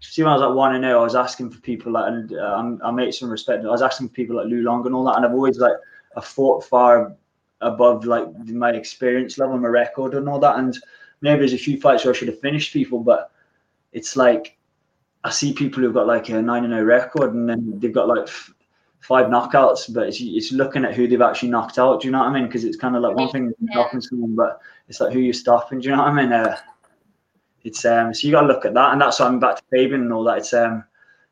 [0.00, 2.32] see, when I was like one and zero, I was asking for people like, and
[2.32, 3.66] uh, I'm, I made some respect.
[3.66, 5.76] I was asking for people like Lou Long and all that, and I've always like,
[6.16, 7.14] I fought far
[7.60, 10.58] above like my experience level, my record, and all that.
[10.58, 10.78] And
[11.20, 13.30] maybe there's a few fights where I should have finished people, but
[13.92, 14.56] it's like
[15.24, 18.08] I see people who've got like a nine and zero record, and then they've got
[18.08, 18.52] like f-
[19.00, 22.00] five knockouts, but it's, it's looking at who they've actually knocked out.
[22.00, 22.46] Do you know what I mean?
[22.46, 23.74] Because it's kind of like one thing Yeah.
[23.74, 25.80] knocking someone, but it's like who you're stopping.
[25.80, 26.32] Do you know what I mean?
[26.32, 26.56] Uh,
[27.64, 29.62] it's um, so you got to look at that, and that's why I'm back to
[29.70, 30.38] Fabian and all that.
[30.38, 30.84] It's um,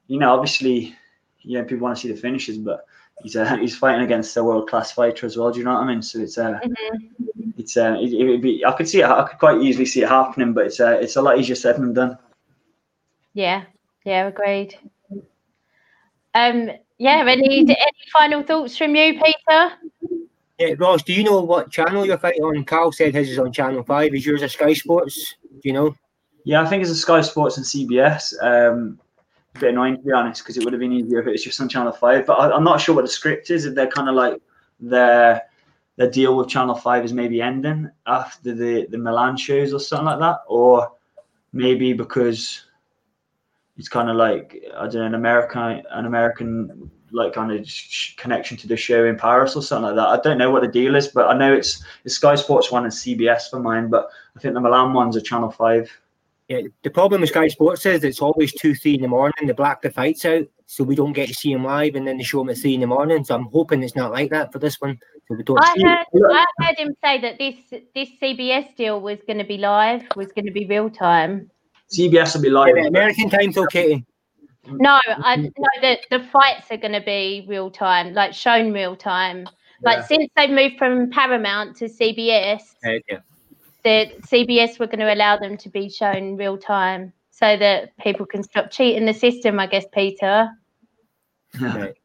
[0.09, 0.95] you know, obviously,
[1.43, 2.85] yeah, people want to see the finishes, but
[3.23, 5.51] he's uh, he's fighting against a world class fighter as well.
[5.53, 6.03] Do you know what I mean?
[6.03, 7.55] So it's uh, Mhm.
[7.57, 9.07] it's uh, it, it would be I could see it.
[9.07, 11.77] I could quite easily see it happening, but it's uh, it's a lot easier said
[11.77, 12.19] than done.
[13.37, 13.65] Yeah,
[14.07, 14.79] yeah, agreed.
[16.35, 17.77] Um, yeah, any any
[18.11, 19.73] final thoughts from you, Peter?
[20.59, 22.65] Yeah, Ross, do you know what channel you're fighting on?
[22.65, 24.15] Carl said his is on Channel 5.
[24.15, 25.35] Is yours a Sky Sports?
[25.43, 25.95] Do you know?
[26.45, 28.33] Yeah, I think it's a Sky Sports and CBS.
[28.41, 28.99] Um,
[29.55, 31.45] a bit annoying to be honest, because it would have been easier if it was
[31.45, 32.25] just on Channel Five.
[32.25, 33.67] But I, I'm not sure what the script is.
[33.67, 34.41] If they're kind of like
[34.81, 35.43] their
[35.97, 40.07] their deal with Channel Five is maybe ending after the the Milan shows or something
[40.07, 40.91] like that, or
[41.53, 42.66] maybe because
[43.77, 47.69] it's kind of like I don't know an American an American like kind of
[48.17, 50.09] connection to the show in Paris or something like that.
[50.09, 52.85] I don't know what the deal is, but I know it's it's Sky Sports one
[52.85, 53.89] and CBS for mine.
[53.89, 55.91] But I think the Milan ones are Channel Five.
[56.49, 59.49] Yeah, the problem with Sky Sports is it's always 2, 3 in the morning.
[59.49, 62.19] They black the fights out, so we don't get to see them live, and then
[62.19, 63.25] they show them at 3 in the morning.
[63.25, 64.97] So I'm hoping it's not like that for this one.
[65.27, 69.01] So we don't I see heard I heard him say that this this CBS deal
[69.01, 71.51] was going to be live, was going to be real time.
[71.93, 72.75] CBS will be live.
[72.75, 74.05] but American time's okay.
[74.69, 75.51] No, I know
[75.83, 79.49] that the fights are going to be real time, like shown real time.
[79.83, 80.07] Like Yeah.
[80.07, 83.19] since they've moved from Paramount to CBS, Uh, yeah.
[83.85, 88.27] that CBS were going to allow them to be shown real time so that people
[88.27, 89.61] can stop cheating the system.
[89.61, 90.51] I guess Peter.
[91.61, 91.95] Right.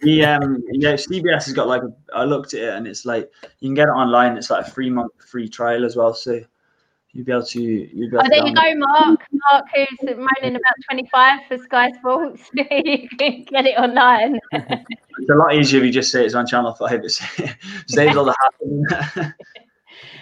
[0.00, 3.30] The um yeah CBS has got like a, I looked at it and it's like
[3.60, 4.36] you can get it online.
[4.36, 6.40] It's like a three month free trial as well, so
[7.18, 9.20] you'll be able to you'll be able Oh, to there you go, Mark.
[9.50, 12.42] Mark, who's moaning about 25 for Sky Sports.
[12.54, 14.38] you can get it online.
[15.20, 17.02] It's a lot easier if you just say it's on Channel Five.
[17.04, 17.10] It
[17.88, 19.32] saves all the hassle.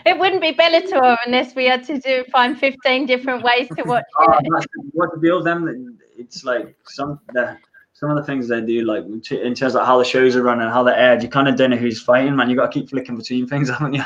[0.07, 4.05] It wouldn't be Bellator unless we had to do find 15 different ways to watch
[4.19, 4.67] Oh, it.
[4.93, 5.99] what the deal with them?
[6.17, 7.59] It's like some the
[7.93, 10.67] some of the things they do, like in terms of how the shows are running,
[10.69, 11.23] how they're aired.
[11.23, 12.49] You kind of don't know who's fighting, man.
[12.49, 14.05] You got to keep flicking between things, haven't you?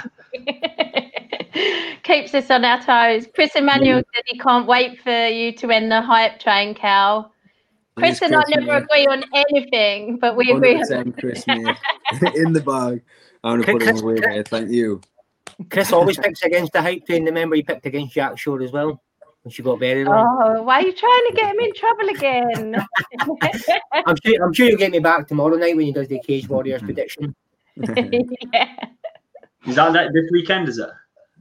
[2.03, 3.27] Keeps us on our toes.
[3.35, 7.33] Chris Emmanuel said he can't wait for you to end the hype train, Cal.
[7.97, 8.83] Chris and I never mate.
[8.83, 11.77] agree on anything, but we agree on 100% Chris, mate.
[12.35, 13.03] In the bag.
[13.45, 14.43] I'm going to put him away there.
[14.45, 15.01] Thank you.
[15.71, 17.25] Chris always picks against the hype train.
[17.25, 19.03] Remember, he picked against Jack Shore as well
[19.45, 20.09] And she got buried.
[20.09, 20.15] on.
[20.17, 22.77] Oh, why are you trying to get him in trouble again?
[24.07, 24.45] I'm sure.
[24.45, 26.87] I'm sure you'll get me back tomorrow night when he does the Cage Warriors mm-hmm.
[26.87, 27.35] prediction.
[28.53, 28.77] yeah.
[29.67, 30.69] Is that, that this weekend?
[30.69, 30.89] Is it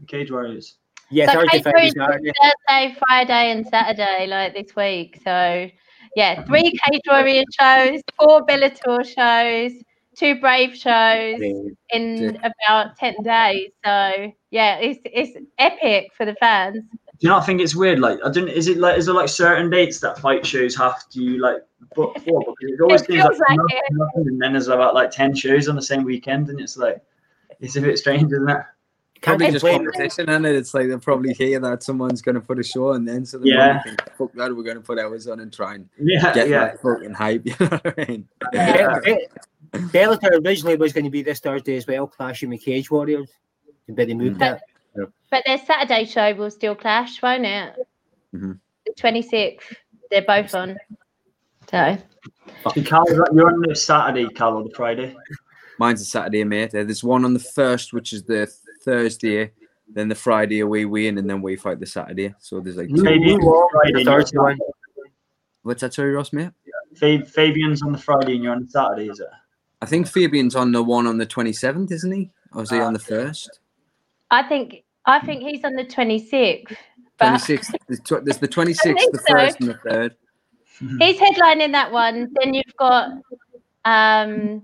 [0.08, 0.78] Cage Warriors?
[1.12, 5.20] Yeah, So Thursday, Cage Friday, Warriors Thursday, Friday, and Saturday, like this week.
[5.24, 5.70] So,
[6.16, 9.72] yeah, three Cage Warrior shows, four Bellator shows,
[10.18, 11.39] two Brave shows
[11.91, 13.72] in about ten days.
[13.84, 16.84] So, yeah, it's it's epic for the fans.
[17.20, 18.00] Do you not think it's weird?
[18.00, 18.47] Like, I don't.
[18.47, 18.97] Is it like?
[18.97, 21.58] Is there like certain dates that fight shows have to like
[21.95, 22.39] book for?
[22.60, 23.84] Because it always It seems like, like nothing, it.
[23.91, 27.02] nothing, and then there's about like ten shows on the same weekend, and it's like
[27.60, 28.62] it's a bit strange, isn't it?
[29.22, 30.56] Can't Probably just competition, and it?
[30.56, 33.26] It's like they'll probably hear that someone's going to put a show on then.
[33.26, 33.74] So they Yeah.
[33.74, 36.48] probably think, fuck that, we're going to put ours on and try and Yeah, get
[36.48, 36.60] yeah.
[36.60, 37.42] that fucking hype.
[37.46, 38.28] You know what I mean?
[38.54, 39.00] yeah.
[39.04, 39.28] Be-
[39.74, 43.30] Be- Bellator originally was going to be this Thursday as well, clashing with Cage Warriors.
[43.90, 44.62] But they moved that.
[45.32, 47.74] But their Saturday show will still clash, won't it?
[48.34, 48.58] Mhm.
[48.86, 49.76] The twenty sixth.
[50.10, 50.78] They're both on.
[51.70, 51.98] So
[52.64, 53.04] So Cal,
[53.34, 55.16] you're on this Saturday, Cal, or the Friday.
[55.78, 56.72] Mine's a Saturday, mate.
[56.72, 58.52] There's one on the first, which is the
[58.82, 59.52] Thursday.
[59.92, 62.34] Then the Friday away win, and then we fight the Saturday.
[62.40, 63.02] So there's like two.
[63.02, 64.04] Maybe New Friday.
[64.04, 64.58] Thursday one.
[65.64, 66.52] What's that, sorry, Ross, mate?
[66.96, 69.28] Fa- Fabian's on the Friday, and you're on the Saturday, is it?
[69.82, 72.30] I think Fabian's on the one on the 27th, isn't he?
[72.54, 73.60] Or is he Ah, on the first?
[74.32, 76.76] I think I think he's on the twenty sixth.
[77.18, 77.76] But 26th.
[77.88, 79.34] There's, tw- there's the 26th, think the so.
[79.34, 80.16] first, and the third.
[80.80, 82.32] he's headlining that one.
[82.40, 83.10] Then you've got
[83.86, 84.64] um,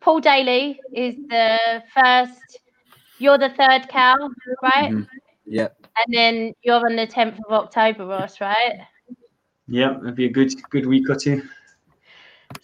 [0.00, 2.58] Paul Daley is the first.
[3.18, 4.16] You're the third cow,
[4.62, 4.90] right?
[4.90, 5.06] Mhm.
[5.46, 5.76] Yep.
[5.82, 8.80] And then you're on the tenth of October, Ross, right?
[9.68, 11.42] Yeah, it'd be a good good week or two.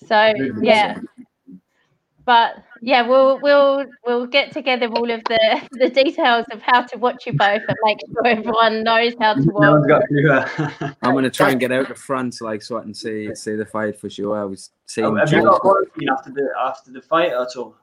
[0.07, 0.33] So
[0.63, 0.99] yeah,
[2.27, 6.99] but yeah, we'll we'll we'll get together all of the the details of how to
[6.99, 9.89] watch you both and make sure everyone knows how to No one's watch.
[9.89, 10.31] got a clue.
[10.89, 13.35] uh, I'm going to try and get out to France, like, so I can see
[13.35, 14.39] see the fight for sure.
[14.39, 17.77] I was seeing Have you got quarantine after the after the fight at all?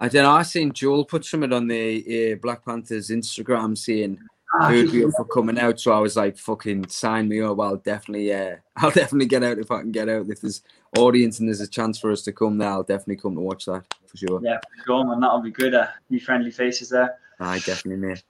[0.00, 0.30] I don't know.
[0.32, 4.18] I seen Joel put something on the uh, Black Panthers Instagram saying
[4.62, 5.80] Who'd be up for coming out.
[5.80, 7.58] So I was like, fucking sign me up.
[7.60, 10.28] I'll definitely, yeah, I'll definitely get out if I can get out.
[10.28, 10.62] If there's
[10.96, 13.66] audience and there's a chance for us to come there, I'll definitely come to watch
[13.66, 14.40] that for sure.
[14.42, 15.20] yeah, for sure, man.
[15.20, 15.74] That'll be good.
[15.74, 17.16] Uh, new friendly faces there.
[17.40, 18.22] I definitely, mate.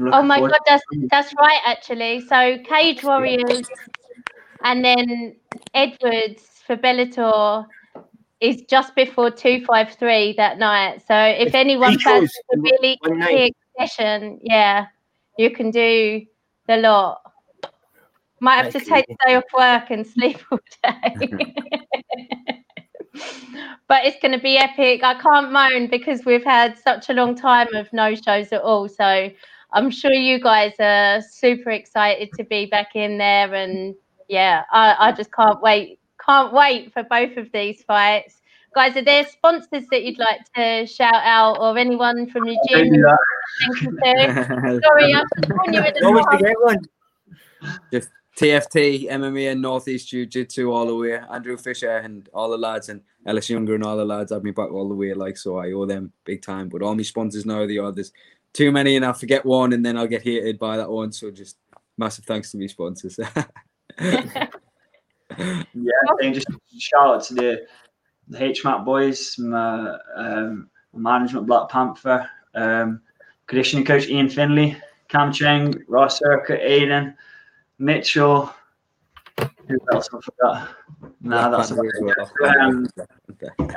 [0.00, 2.20] Oh my god, that's that's right actually.
[2.20, 3.66] So Cage Warriors
[4.62, 5.34] and then
[5.74, 7.66] Edwards for Bellator
[8.40, 11.02] is just before two five three that night.
[11.06, 14.86] So if anyone three fancies a really one quick session, yeah,
[15.38, 16.26] you can do
[16.66, 17.22] the lot.
[18.40, 21.16] Might have to That's take the day off work and sleep all day.
[23.88, 25.02] but it's going to be epic.
[25.02, 28.88] I can't moan because we've had such a long time of no shows at all.
[28.88, 29.30] So
[29.72, 33.52] I'm sure you guys are super excited to be back in there.
[33.54, 33.94] And
[34.28, 35.98] yeah, I, I just can't wait.
[36.24, 38.40] Can't wait for both of these fights.
[38.74, 42.92] Guys, are there sponsors that you'd like to shout out or anyone from the Don't
[42.92, 43.04] gym?
[43.04, 43.16] Uh,
[43.80, 44.00] do that.
[44.02, 44.80] Thank you to?
[44.84, 46.40] Sorry, I just warned you in Always advance.
[46.40, 46.88] forget one.
[48.36, 51.18] TFT, MMA, and Northeast Jiu Jitsu all the way.
[51.32, 54.52] Andrew Fisher and all the lads, and Ellis Younger and all the lads have me
[54.52, 55.12] back all the way.
[55.12, 56.68] Like, so I owe them big time.
[56.68, 58.12] But all my sponsors know the others.
[58.52, 61.10] Too many, and I forget one, and then I'll get hated by that one.
[61.10, 61.56] So just
[61.96, 63.18] massive thanks to me sponsors.
[65.38, 66.46] Yeah, and just
[66.78, 67.66] shout out to the
[68.28, 73.00] the HMAT boys, my um, management Black Panther, um,
[73.48, 74.76] conditioning coach Ian Finley,
[75.08, 77.14] Cam Cheng, Ross Circuit, Aiden,
[77.78, 78.54] Mitchell.
[79.68, 80.68] Who else I forgot?
[81.20, 82.58] Nah, that's about it.
[82.60, 82.86] Um,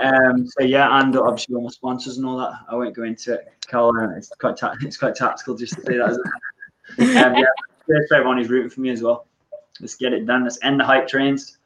[0.01, 2.53] um, so yeah, and obviously all my sponsors and all that.
[2.69, 3.47] I won't go into it.
[3.67, 6.11] Carl, uh, it's quite ta- it's quite tactical just to say that.
[6.11, 7.17] Isn't it?
[7.25, 9.27] um, yeah, everyone who's rooting for me as well.
[9.79, 10.43] Let's get it done.
[10.43, 11.57] Let's end the hype trains.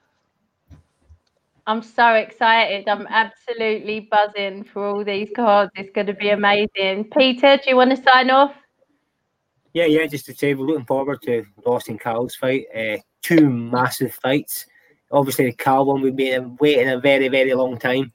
[1.68, 2.88] I'm so excited.
[2.88, 5.72] I'm absolutely buzzing for all these cards.
[5.76, 7.09] It's going to be amazing.
[7.18, 8.53] Peter, do you want to sign off?
[9.74, 12.66] Yeah, yeah, just to say we're looking forward to Ross and Carl's fight.
[12.74, 14.68] Uh, two massive fights.
[15.11, 18.11] Obviously, the Carl one we've been waiting a very, very long time.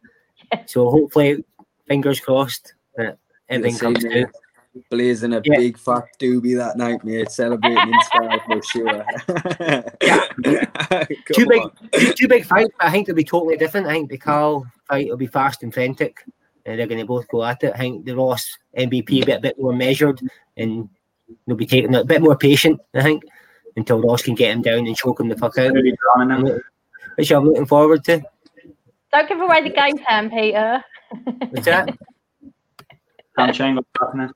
[0.66, 1.44] So hopefully,
[1.86, 4.26] fingers crossed that everything comes through.
[4.91, 5.59] Blazing a Yeah.
[5.59, 7.31] big fat doobie that night, mate.
[7.31, 9.05] Celebrating in style for sure.
[10.43, 11.71] Two Come big, on.
[11.93, 13.87] two, two big fights, but I think they'll be totally different.
[13.89, 16.18] I think the Carl fight will be fast and frantic,
[16.66, 17.73] and they're going to both go at it.
[17.75, 20.21] I think the Ross MVP will be a bit more measured,
[20.57, 20.89] and
[21.47, 22.81] they'll be taking it a bit more patient.
[22.95, 23.25] I think
[23.77, 26.45] until Ross can get him down and choke him the fuck out, Really drowning I'm
[26.45, 26.55] them.
[26.55, 26.64] look-
[27.16, 28.23] which I'm looking forward to.
[29.12, 30.83] Don't give away the game plan, Peter.
[31.51, 31.97] What's that?
[33.37, 34.31] Cam Cheng, what's happening?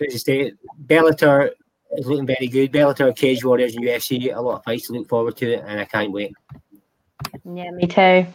[0.00, 0.52] As I say,
[0.86, 1.50] Bellator
[1.96, 2.72] is looking very good.
[2.72, 5.80] Bellator, Cage Warriors, and UFC, a lot of fights to look forward to, it, and
[5.80, 6.32] I can't wait.
[7.44, 8.26] Yeah, me too.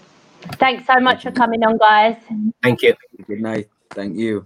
[0.59, 2.17] Thanks so much for coming on, guys.
[2.61, 2.93] Thank you.
[3.27, 3.67] Good night.
[3.91, 4.45] Thank you.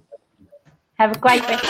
[0.97, 1.65] Have a great rest